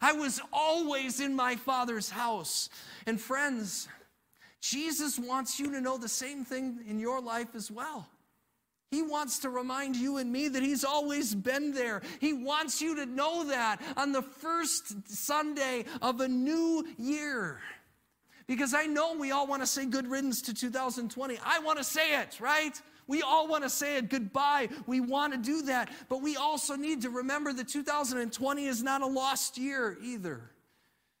I 0.00 0.12
was 0.12 0.40
always 0.52 1.20
in 1.20 1.34
my 1.34 1.56
Father's 1.56 2.10
house. 2.10 2.68
And 3.06 3.20
friends, 3.20 3.88
Jesus 4.60 5.18
wants 5.18 5.60
you 5.60 5.70
to 5.72 5.80
know 5.80 5.98
the 5.98 6.08
same 6.08 6.44
thing 6.44 6.80
in 6.88 6.98
your 6.98 7.20
life 7.20 7.54
as 7.54 7.70
well. 7.70 8.08
He 8.90 9.02
wants 9.02 9.40
to 9.40 9.50
remind 9.50 9.96
you 9.96 10.18
and 10.18 10.30
me 10.30 10.48
that 10.48 10.62
He's 10.62 10.84
always 10.84 11.34
been 11.34 11.72
there. 11.72 12.02
He 12.20 12.32
wants 12.32 12.80
you 12.80 12.96
to 12.96 13.06
know 13.06 13.44
that 13.44 13.82
on 13.96 14.12
the 14.12 14.22
first 14.22 15.08
Sunday 15.08 15.84
of 16.00 16.20
a 16.20 16.28
new 16.28 16.86
year. 16.96 17.60
Because 18.46 18.74
I 18.74 18.86
know 18.86 19.14
we 19.14 19.32
all 19.32 19.46
want 19.46 19.62
to 19.62 19.66
say 19.66 19.86
good 19.86 20.06
riddance 20.06 20.40
to 20.42 20.54
2020. 20.54 21.38
I 21.44 21.58
want 21.58 21.78
to 21.78 21.84
say 21.84 22.20
it, 22.20 22.40
right? 22.40 22.80
We 23.08 23.22
all 23.22 23.48
want 23.48 23.64
to 23.64 23.70
say 23.70 23.96
it 23.96 24.08
goodbye. 24.08 24.68
We 24.86 25.00
want 25.00 25.32
to 25.32 25.38
do 25.38 25.62
that. 25.62 25.90
But 26.08 26.22
we 26.22 26.36
also 26.36 26.76
need 26.76 27.02
to 27.02 27.10
remember 27.10 27.52
that 27.52 27.68
2020 27.68 28.66
is 28.66 28.82
not 28.84 29.02
a 29.02 29.06
lost 29.06 29.58
year 29.58 29.98
either. 30.00 30.50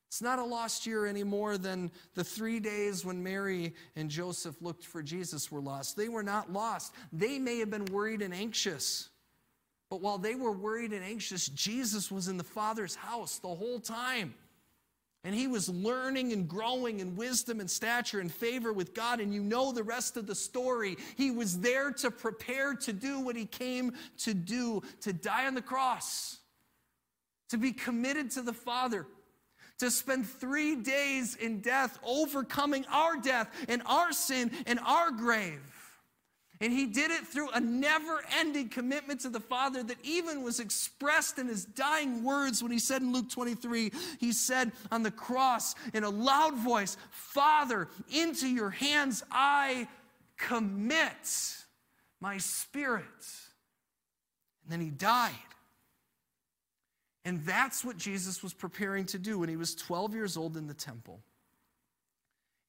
It's 0.08 0.22
not 0.22 0.38
a 0.38 0.44
lost 0.44 0.86
year 0.86 1.06
any 1.06 1.24
more 1.24 1.58
than 1.58 1.90
the 2.14 2.24
three 2.24 2.60
days 2.60 3.04
when 3.04 3.22
Mary 3.22 3.74
and 3.96 4.08
Joseph 4.08 4.56
looked 4.62 4.84
for 4.84 5.02
Jesus 5.02 5.50
were 5.50 5.60
lost. 5.60 5.96
They 5.96 6.08
were 6.08 6.22
not 6.22 6.52
lost. 6.52 6.94
They 7.12 7.38
may 7.38 7.58
have 7.58 7.70
been 7.70 7.86
worried 7.86 8.22
and 8.22 8.32
anxious. 8.32 9.08
But 9.90 10.00
while 10.00 10.18
they 10.18 10.34
were 10.34 10.52
worried 10.52 10.92
and 10.92 11.04
anxious, 11.04 11.48
Jesus 11.48 12.10
was 12.10 12.28
in 12.28 12.36
the 12.36 12.44
Father's 12.44 12.94
house 12.94 13.38
the 13.38 13.54
whole 13.54 13.80
time. 13.80 14.34
And 15.24 15.34
he 15.34 15.48
was 15.48 15.68
learning 15.68 16.32
and 16.32 16.48
growing 16.48 17.00
in 17.00 17.16
wisdom 17.16 17.58
and 17.58 17.68
stature 17.68 18.20
and 18.20 18.30
favor 18.32 18.72
with 18.72 18.94
God. 18.94 19.20
And 19.20 19.34
you 19.34 19.42
know 19.42 19.72
the 19.72 19.82
rest 19.82 20.16
of 20.16 20.28
the 20.28 20.36
story. 20.36 20.96
He 21.16 21.32
was 21.32 21.58
there 21.58 21.90
to 21.94 22.12
prepare 22.12 22.74
to 22.74 22.92
do 22.92 23.18
what 23.18 23.34
he 23.34 23.44
came 23.44 23.94
to 24.18 24.34
do 24.34 24.82
to 25.00 25.12
die 25.12 25.48
on 25.48 25.54
the 25.54 25.62
cross, 25.62 26.38
to 27.48 27.58
be 27.58 27.72
committed 27.72 28.30
to 28.32 28.42
the 28.42 28.52
Father, 28.52 29.04
to 29.78 29.90
spend 29.90 30.28
three 30.28 30.76
days 30.76 31.34
in 31.34 31.60
death, 31.60 31.98
overcoming 32.04 32.84
our 32.90 33.16
death 33.16 33.50
and 33.68 33.82
our 33.86 34.12
sin 34.12 34.50
and 34.66 34.78
our 34.80 35.10
grave. 35.10 35.60
And 36.60 36.72
he 36.72 36.86
did 36.86 37.10
it 37.10 37.26
through 37.26 37.50
a 37.50 37.60
never 37.60 38.22
ending 38.38 38.70
commitment 38.70 39.20
to 39.20 39.28
the 39.28 39.40
Father 39.40 39.82
that 39.82 39.98
even 40.02 40.42
was 40.42 40.58
expressed 40.58 41.38
in 41.38 41.48
his 41.48 41.66
dying 41.66 42.24
words 42.24 42.62
when 42.62 42.72
he 42.72 42.78
said 42.78 43.02
in 43.02 43.12
Luke 43.12 43.28
23, 43.28 43.92
he 44.18 44.32
said 44.32 44.72
on 44.90 45.02
the 45.02 45.10
cross 45.10 45.74
in 45.92 46.02
a 46.02 46.08
loud 46.08 46.54
voice, 46.54 46.96
Father, 47.10 47.88
into 48.10 48.48
your 48.48 48.70
hands 48.70 49.22
I 49.30 49.86
commit 50.38 51.56
my 52.20 52.38
spirit. 52.38 53.04
And 54.64 54.72
then 54.72 54.80
he 54.80 54.90
died. 54.90 55.32
And 57.26 57.44
that's 57.44 57.84
what 57.84 57.96
Jesus 57.96 58.40
was 58.40 58.54
preparing 58.54 59.04
to 59.06 59.18
do 59.18 59.40
when 59.40 59.48
he 59.48 59.56
was 59.56 59.74
12 59.74 60.14
years 60.14 60.36
old 60.36 60.56
in 60.56 60.68
the 60.68 60.74
temple. 60.74 61.20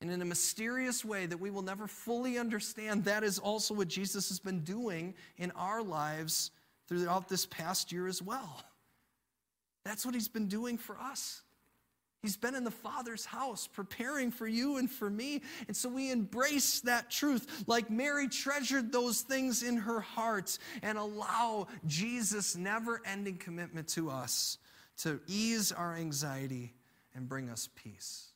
And 0.01 0.09
in 0.09 0.19
a 0.19 0.25
mysterious 0.25 1.05
way 1.05 1.27
that 1.27 1.39
we 1.39 1.51
will 1.51 1.61
never 1.61 1.85
fully 1.85 2.39
understand, 2.39 3.05
that 3.05 3.23
is 3.23 3.37
also 3.37 3.75
what 3.75 3.87
Jesus 3.87 4.29
has 4.29 4.39
been 4.39 4.61
doing 4.61 5.13
in 5.37 5.51
our 5.51 5.83
lives 5.83 6.49
throughout 6.87 7.29
this 7.29 7.45
past 7.45 7.91
year 7.91 8.07
as 8.07 8.19
well. 8.19 8.63
That's 9.85 10.03
what 10.03 10.15
he's 10.15 10.27
been 10.27 10.47
doing 10.47 10.79
for 10.79 10.97
us. 10.99 11.43
He's 12.21 12.35
been 12.35 12.55
in 12.55 12.63
the 12.63 12.71
Father's 12.71 13.25
house 13.25 13.67
preparing 13.67 14.31
for 14.31 14.47
you 14.47 14.77
and 14.77 14.89
for 14.89 15.09
me. 15.09 15.43
And 15.67 15.77
so 15.77 15.87
we 15.87 16.11
embrace 16.11 16.81
that 16.81 17.11
truth 17.11 17.63
like 17.67 17.89
Mary 17.89 18.27
treasured 18.27 18.91
those 18.91 19.21
things 19.21 19.61
in 19.61 19.77
her 19.77 20.01
heart 20.01 20.57
and 20.81 20.97
allow 20.97 21.67
Jesus' 21.85 22.55
never 22.55 23.01
ending 23.05 23.37
commitment 23.37 23.87
to 23.89 24.09
us 24.09 24.57
to 24.97 25.19
ease 25.27 25.71
our 25.71 25.95
anxiety 25.95 26.73
and 27.13 27.29
bring 27.29 27.49
us 27.49 27.69
peace. 27.75 28.31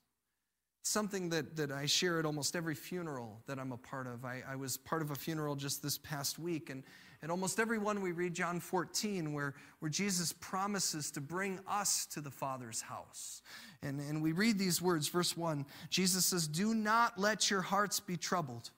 Something 0.84 1.30
that, 1.30 1.56
that 1.56 1.72
I 1.72 1.86
share 1.86 2.20
at 2.20 2.26
almost 2.26 2.56
every 2.56 2.76
funeral 2.76 3.42
that 3.48 3.60
I'm 3.60 3.72
a 3.72 3.78
part 3.78 4.08
of. 4.08 4.26
I, 4.26 4.44
I 4.48 4.56
was 4.56 4.78
part 4.78 5.02
of 5.02 5.12
a 5.12 5.16
funeral 5.16 5.56
just 5.56 5.84
this 5.84 5.98
past 5.98 6.40
week, 6.40 6.70
and 6.70 6.84
at 7.24 7.30
almost 7.30 7.60
every 7.60 7.78
one 7.78 8.02
we 8.02 8.12
read 8.12 8.34
John 8.34 8.60
14, 8.60 9.32
where, 9.34 9.54
where 9.80 9.90
Jesus 9.90 10.34
promises 10.34 11.12
to 11.12 11.22
bring 11.22 11.60
us 11.68 12.06
to 12.08 12.22
the 12.22 12.32
Father's 12.32 12.82
house. 12.82 13.42
And, 13.84 14.00
and 14.00 14.22
we 14.22 14.32
read 14.32 14.58
these 14.58 14.82
words, 14.82 15.08
verse 15.08 15.38
1 15.38 15.66
Jesus 15.90 16.26
says, 16.26 16.48
Do 16.48 16.74
not 16.74 17.20
let 17.20 17.50
your 17.50 17.62
hearts 17.62 18.00
be 18.00 18.18
troubled. 18.18 18.72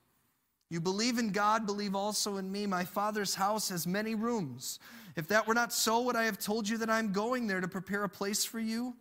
You 0.69 0.81
believe 0.81 1.19
in 1.19 1.29
God, 1.29 1.65
believe 1.65 1.95
also 1.95 2.37
in 2.37 2.51
me. 2.51 2.65
My 2.65 2.83
Father's 2.83 3.35
house 3.35 3.69
has 3.69 3.85
many 3.85 4.15
rooms. 4.15 4.79
If 5.15 5.27
that 5.27 5.47
were 5.47 5.53
not 5.53 5.71
so, 5.71 6.01
would 6.01 6.15
I 6.15 6.23
have 6.23 6.39
told 6.39 6.67
you 6.67 6.79
that 6.79 6.89
I'm 6.89 7.11
going 7.11 7.47
there 7.47 7.61
to 7.61 7.67
prepare 7.67 8.03
a 8.03 8.09
place 8.09 8.43
for 8.43 8.59
you? 8.59 8.95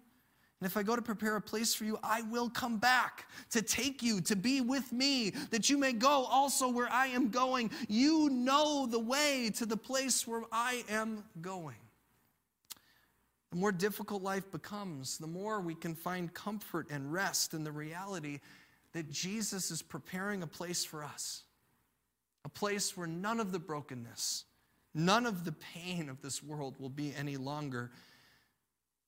And 0.63 0.71
if 0.71 0.77
I 0.77 0.85
go 0.85 0.95
to 0.95 1.03
prepare 1.03 1.35
a 1.35 1.41
place 1.41 1.75
for 1.75 1.83
you, 1.83 1.99
I 2.05 2.23
will 2.23 2.49
come 2.49 2.77
back 2.77 3.27
to 3.51 3.63
take 3.63 4.01
you 4.01 4.21
to 4.21 4.37
be 4.37 4.61
with 4.61 4.93
me, 4.93 5.31
that 5.51 5.69
you 5.69 5.77
may 5.77 5.93
go 5.93 6.25
also 6.31 6.69
where 6.69 6.89
I 6.89 7.09
am 7.09 7.31
going. 7.31 7.73
You 7.89 8.31
know 8.31 8.87
the 8.87 9.01
way 9.01 9.51
to 9.57 9.67
the 9.67 9.77
place 9.77 10.25
where 10.25 10.45
I 10.53 10.85
am 10.89 11.25
going. 11.41 11.75
The 13.51 13.57
more 13.57 13.73
difficult 13.73 14.23
life 14.23 14.53
becomes, 14.53 15.19
the 15.19 15.27
more 15.27 15.61
we 15.61 15.75
can 15.75 15.97
find 15.97 16.33
comfort 16.33 16.87
and 16.91 17.13
rest 17.13 17.55
in 17.55 17.65
the 17.65 17.73
reality 17.73 18.39
that 18.93 19.11
Jesus 19.11 19.73
is 19.73 19.83
preparing 19.83 20.45
a 20.45 20.47
place 20.47 20.85
for 20.85 21.03
us. 21.03 21.43
A 22.45 22.49
place 22.49 22.97
where 22.97 23.09
none 23.09 23.41
of 23.41 23.51
the 23.51 23.59
brokenness, 23.59 24.45
none 24.95 25.27
of 25.27 25.45
the 25.45 25.51
pain 25.75 26.09
of 26.09 26.23
this 26.23 26.41
world 26.41 26.77
will 26.79 26.89
be 26.89 27.13
any 27.19 27.37
longer. 27.37 27.91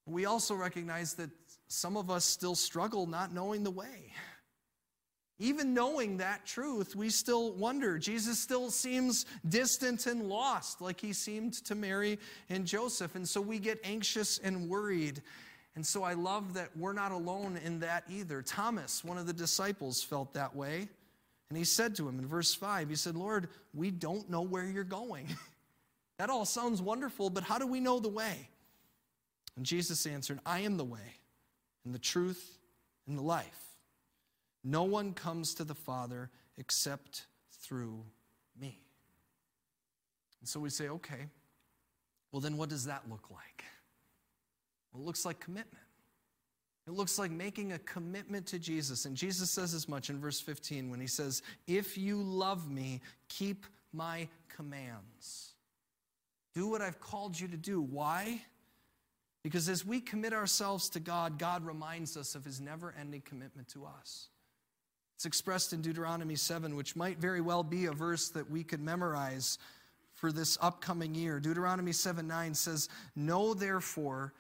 We 0.07 0.27
also 0.27 0.55
recognize 0.55 1.15
that 1.15 1.31
some 1.69 1.97
of 1.97 2.11
us 2.11 2.25
still 2.25 2.55
struggle 2.55 3.07
not 3.07 3.33
knowing 3.33 3.65
the 3.65 3.71
way. 3.71 4.13
Even 5.41 5.75
knowing 5.75 6.19
that 6.19 6.47
truth, 6.47 6.95
we 6.95 7.11
still 7.11 7.53
wonder. 7.53 7.99
Jesus 7.99 8.39
still 8.39 8.71
seems 8.71 9.27
distant 9.49 10.07
and 10.07 10.29
lost, 10.29 10.81
like 10.81 11.01
he 11.01 11.13
seemed 11.13 11.55
to 11.65 11.75
Mary 11.75 12.19
and 12.49 12.65
Joseph. 12.65 13.17
And 13.17 13.29
so 13.29 13.41
we 13.41 13.59
get 13.59 13.81
anxious 13.83 14.39
and 14.39 14.69
worried. 14.69 15.23
And 15.75 15.85
so 15.85 16.05
I 16.05 16.13
love 16.13 16.55
that 16.55 16.77
we're 16.77 16.93
not 16.93 17.11
alone 17.11 17.59
in 17.65 17.81
that 17.81 18.05
either. 18.09 18.43
Thomas, 18.43 19.03
one 19.03 19.19
of 19.19 19.27
the 19.27 19.33
disciples, 19.33 20.03
felt 20.03 20.35
that 20.35 20.55
way. 20.55 20.89
And 21.49 21.59
he 21.59 21.65
said 21.65 21.97
to 21.97 22.09
him 22.09 22.21
in 22.21 22.27
verse 22.27 22.55
5, 22.55 22.89
he 22.89 22.95
said, 22.95 23.17
Lord, 23.17 23.49
we 23.75 23.91
don't 23.91 24.31
know 24.31 24.43
where 24.43 24.65
you're 24.65 24.85
going. 24.85 25.27
that 26.19 26.31
all 26.31 26.45
sounds 26.45 26.81
wonderful, 26.81 27.29
but 27.29 27.43
how 27.43 27.59
do 27.59 27.67
we 27.67 27.81
know 27.81 27.99
the 27.99 28.09
way? 28.09 28.49
And 29.57 29.67
Jesus 29.67 30.07
answered, 30.07 30.39
I 30.47 30.61
am 30.61 30.77
the 30.77 30.85
way 30.85 31.19
and 31.85 31.95
the 31.95 31.99
truth 31.99 32.59
and 33.07 33.19
the 33.19 33.23
life. 33.23 33.61
No 34.63 34.85
one 34.85 35.13
comes 35.13 35.55
to 35.55 35.65
the 35.65 35.75
Father 35.75 36.31
except 36.57 37.27
through 37.61 38.05
me. 38.59 38.81
And 40.41 40.49
so 40.49 40.61
we 40.61 40.71
say, 40.71 40.89
okay, 40.89 41.27
well, 42.33 42.41
then 42.41 42.57
what 42.57 42.69
does 42.69 42.87
that 42.87 43.03
look 43.09 43.31
like? 43.31 43.65
Well, 44.93 45.03
it 45.03 45.07
looks 45.07 45.25
like 45.25 45.41
commitment. 45.41 45.85
It 46.87 46.93
looks 46.93 47.19
like 47.19 47.31
making 47.31 47.73
a 47.73 47.79
commitment 47.79 48.47
to 48.49 48.59
Jesus. 48.59 49.07
And 49.07 49.17
Jesus 49.17 49.51
says 49.51 49.73
as 49.73 49.89
much 49.89 50.11
in 50.11 50.21
verse 50.21 50.41
15 50.41 50.91
when 50.91 51.01
he 51.01 51.07
says, 51.07 51.43
If 51.67 51.97
you 51.97 52.23
love 52.23 52.71
me, 52.71 53.01
keep 53.29 53.67
my 53.93 54.29
commands. 54.55 55.55
Do 56.55 56.69
what 56.69 56.83
I've 56.83 57.01
called 57.01 57.39
you 57.39 57.49
to 57.49 57.57
do. 57.57 57.81
Why? 57.81 58.43
Because 59.45 59.69
as 59.69 59.85
we 59.85 60.01
commit 60.01 60.33
ourselves 60.33 60.89
to 60.91 61.01
God, 61.01 61.39
God 61.39 61.65
reminds 61.67 62.17
us 62.17 62.35
of 62.35 62.45
his 62.45 62.63
never 62.63 62.95
ending 62.99 63.21
commitment 63.21 63.69
to 63.69 63.85
us. 63.85 64.29
It's 65.15 65.27
expressed 65.27 65.75
in 65.75 65.83
Deuteronomy 65.83 66.35
7, 66.35 66.75
which 66.75 66.97
might 66.97 67.19
very 67.19 67.43
well 67.43 67.63
be 67.63 67.85
a 67.85 67.93
verse 67.93 68.31
that 68.31 68.51
we 68.51 68.65
could 68.65 68.81
memorize 68.81 69.59
for 70.15 70.33
this 70.33 70.57
upcoming 70.63 71.15
year. 71.15 71.41
Deuteronomy 71.41 71.93
7 71.93 72.27
9 72.27 72.55
says, 72.55 72.89
Know 73.15 73.53
therefore 73.53 74.33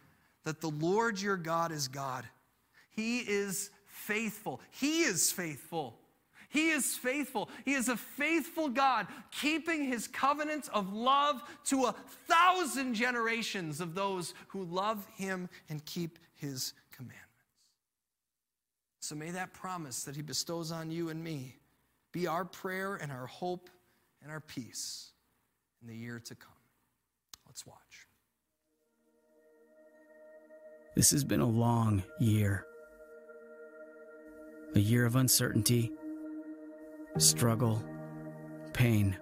that 0.45 0.63
the 0.63 0.71
Lord 0.71 1.21
your 1.21 1.37
God 1.37 1.71
is 1.71 1.87
God. 1.87 2.25
He 2.91 3.19
is 3.19 3.71
faithful. 3.87 4.61
He 4.71 5.03
is 5.03 5.31
faithful. 5.31 5.99
He 6.55 6.71
is 6.71 6.95
faithful. 6.95 7.51
He 7.67 7.75
is 7.75 7.91
a 7.91 7.97
faithful 7.99 8.71
God, 8.71 9.09
keeping 9.31 9.85
his 9.85 10.09
covenant 10.09 10.71
of 10.73 10.95
love 10.95 11.43
to 11.65 11.85
a 11.85 11.95
thousand 12.27 12.95
generations 12.95 13.83
of 13.83 13.95
those 13.95 14.33
who 14.49 14.65
love 14.65 15.07
him 15.17 15.51
and 15.69 15.85
keep 15.85 16.19
his 16.35 16.73
commandments. 16.93 17.25
So 19.05 19.15
may 19.15 19.33
that 19.33 19.53
promise 19.53 20.05
that 20.05 20.17
He 20.17 20.23
bestows 20.23 20.73
on 20.73 20.91
you 20.91 21.11
and 21.11 21.23
me 21.23 21.57
be 22.11 22.27
our 22.27 22.47
prayer 22.47 22.95
and 22.95 23.13
our 23.13 23.27
hope 23.27 23.69
and 24.23 24.33
our 24.33 24.41
peace 24.41 25.11
in 25.83 25.89
the 25.89 25.95
year 25.95 26.19
to 26.21 26.35
come. 26.35 26.51
Let's 27.47 27.67
watch. 27.67 28.07
This 30.97 31.11
has 31.11 31.23
been 31.23 31.41
a 31.41 31.47
long 31.47 32.03
year. 32.19 32.65
A 34.75 34.81
year 34.81 35.05
of 35.05 35.17
uncertainty, 35.17 35.93
struggle, 37.19 37.83
pain. 38.73 39.17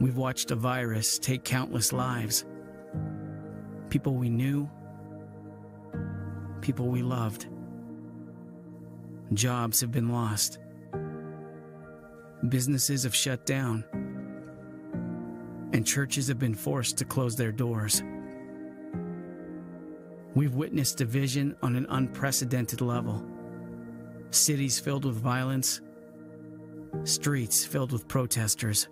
We've 0.00 0.16
watched 0.16 0.50
a 0.50 0.56
virus 0.56 1.18
take 1.18 1.44
countless 1.44 1.92
lives. 1.92 2.44
People 3.88 4.14
we 4.14 4.28
knew, 4.28 4.68
people 6.60 6.88
we 6.88 7.02
loved. 7.02 7.46
Jobs 9.32 9.80
have 9.80 9.90
been 9.90 10.10
lost. 10.10 10.58
Businesses 12.48 13.04
have 13.04 13.14
shut 13.14 13.46
down. 13.46 13.84
And 15.72 15.86
churches 15.86 16.28
have 16.28 16.38
been 16.38 16.54
forced 16.54 16.98
to 16.98 17.06
close 17.06 17.34
their 17.34 17.52
doors. 17.52 18.02
We've 20.34 20.54
witnessed 20.54 20.98
division 20.98 21.56
on 21.62 21.76
an 21.76 21.86
unprecedented 21.88 22.82
level. 22.82 23.24
Cities 24.32 24.80
filled 24.80 25.04
with 25.04 25.16
violence, 25.16 25.82
streets 27.04 27.66
filled 27.66 27.92
with 27.92 28.08
protesters. 28.08 28.88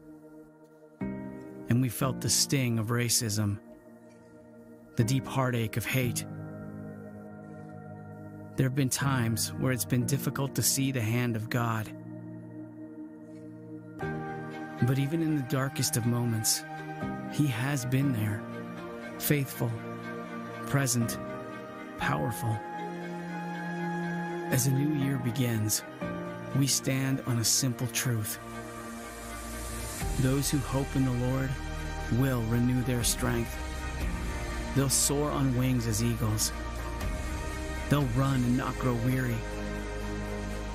And 1.01 1.81
we 1.81 1.89
felt 1.89 2.21
the 2.21 2.29
sting 2.29 2.79
of 2.79 2.89
racism, 2.89 3.59
the 4.97 5.05
deep 5.05 5.27
heartache 5.27 5.79
of 5.79 5.87
hate. 5.87 6.27
There 8.57 8.67
have 8.67 8.75
been 8.75 8.91
times 8.91 9.55
where 9.55 9.73
it's 9.73 9.87
been 9.87 10.05
difficult 10.05 10.55
to 10.57 10.63
see 10.63 10.93
the 10.93 11.01
hand 11.01 11.37
of 11.37 11.49
God. 11.49 11.91
But 14.87 14.99
even 14.99 15.23
in 15.23 15.37
the 15.37 15.47
darkest 15.49 15.97
of 15.97 16.05
moments, 16.05 16.65
He 17.33 17.47
has 17.47 17.87
been 17.87 18.13
there, 18.13 18.43
faithful, 19.19 19.73
present, 20.67 21.19
powerful. 21.97 22.59
As 24.51 24.67
a 24.67 24.73
new 24.73 24.99
year 25.05 25.17
begins, 25.17 25.85
we 26.57 26.67
stand 26.67 27.23
on 27.29 27.39
a 27.39 27.45
simple 27.45 27.87
truth. 27.87 28.41
Those 30.23 30.51
who 30.51 30.59
hope 30.59 30.89
in 30.97 31.05
the 31.05 31.27
Lord 31.29 31.49
will 32.19 32.43
renew 32.43 32.83
their 32.83 33.05
strength. 33.05 33.57
They'll 34.75 34.89
soar 34.89 35.31
on 35.31 35.57
wings 35.57 35.87
as 35.87 36.03
eagles. 36.03 36.51
They'll 37.91 38.09
run 38.17 38.43
and 38.43 38.57
not 38.57 38.77
grow 38.81 38.95
weary. 39.07 39.37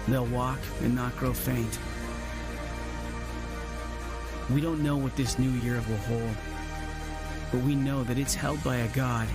They'll 0.07 0.25
walk 0.27 0.59
and 0.81 0.95
not 0.95 1.13
grow 1.17 1.33
faint. 1.33 1.77
We 4.53 4.61
don't 4.61 4.83
know 4.83 4.95
what 4.95 5.17
this 5.17 5.37
new 5.37 5.51
year 5.59 5.83
will 5.89 5.97
hold, 5.97 6.35
but 7.51 7.59
we 7.59 7.75
know 7.75 8.05
that 8.05 8.17
it's 8.17 8.35
held 8.35 8.63
by 8.63 8.77
a 8.77 8.87
God 8.95 9.27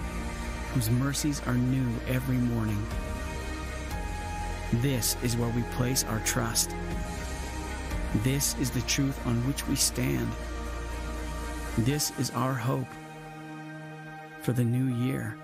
whose 0.72 0.88
mercies 0.88 1.42
are 1.46 1.54
new 1.54 1.92
every 2.08 2.38
morning. 2.38 2.86
This 4.74 5.16
is 5.22 5.36
where 5.36 5.48
we 5.50 5.62
place 5.74 6.04
our 6.04 6.20
trust. 6.20 6.74
This 8.22 8.56
is 8.58 8.70
the 8.70 8.82
truth 8.82 9.18
on 9.26 9.44
which 9.46 9.66
we 9.66 9.74
stand. 9.74 10.30
This 11.78 12.12
is 12.18 12.30
our 12.30 12.54
hope 12.54 12.86
for 14.42 14.52
the 14.52 14.64
new 14.64 14.94
year. 15.04 15.36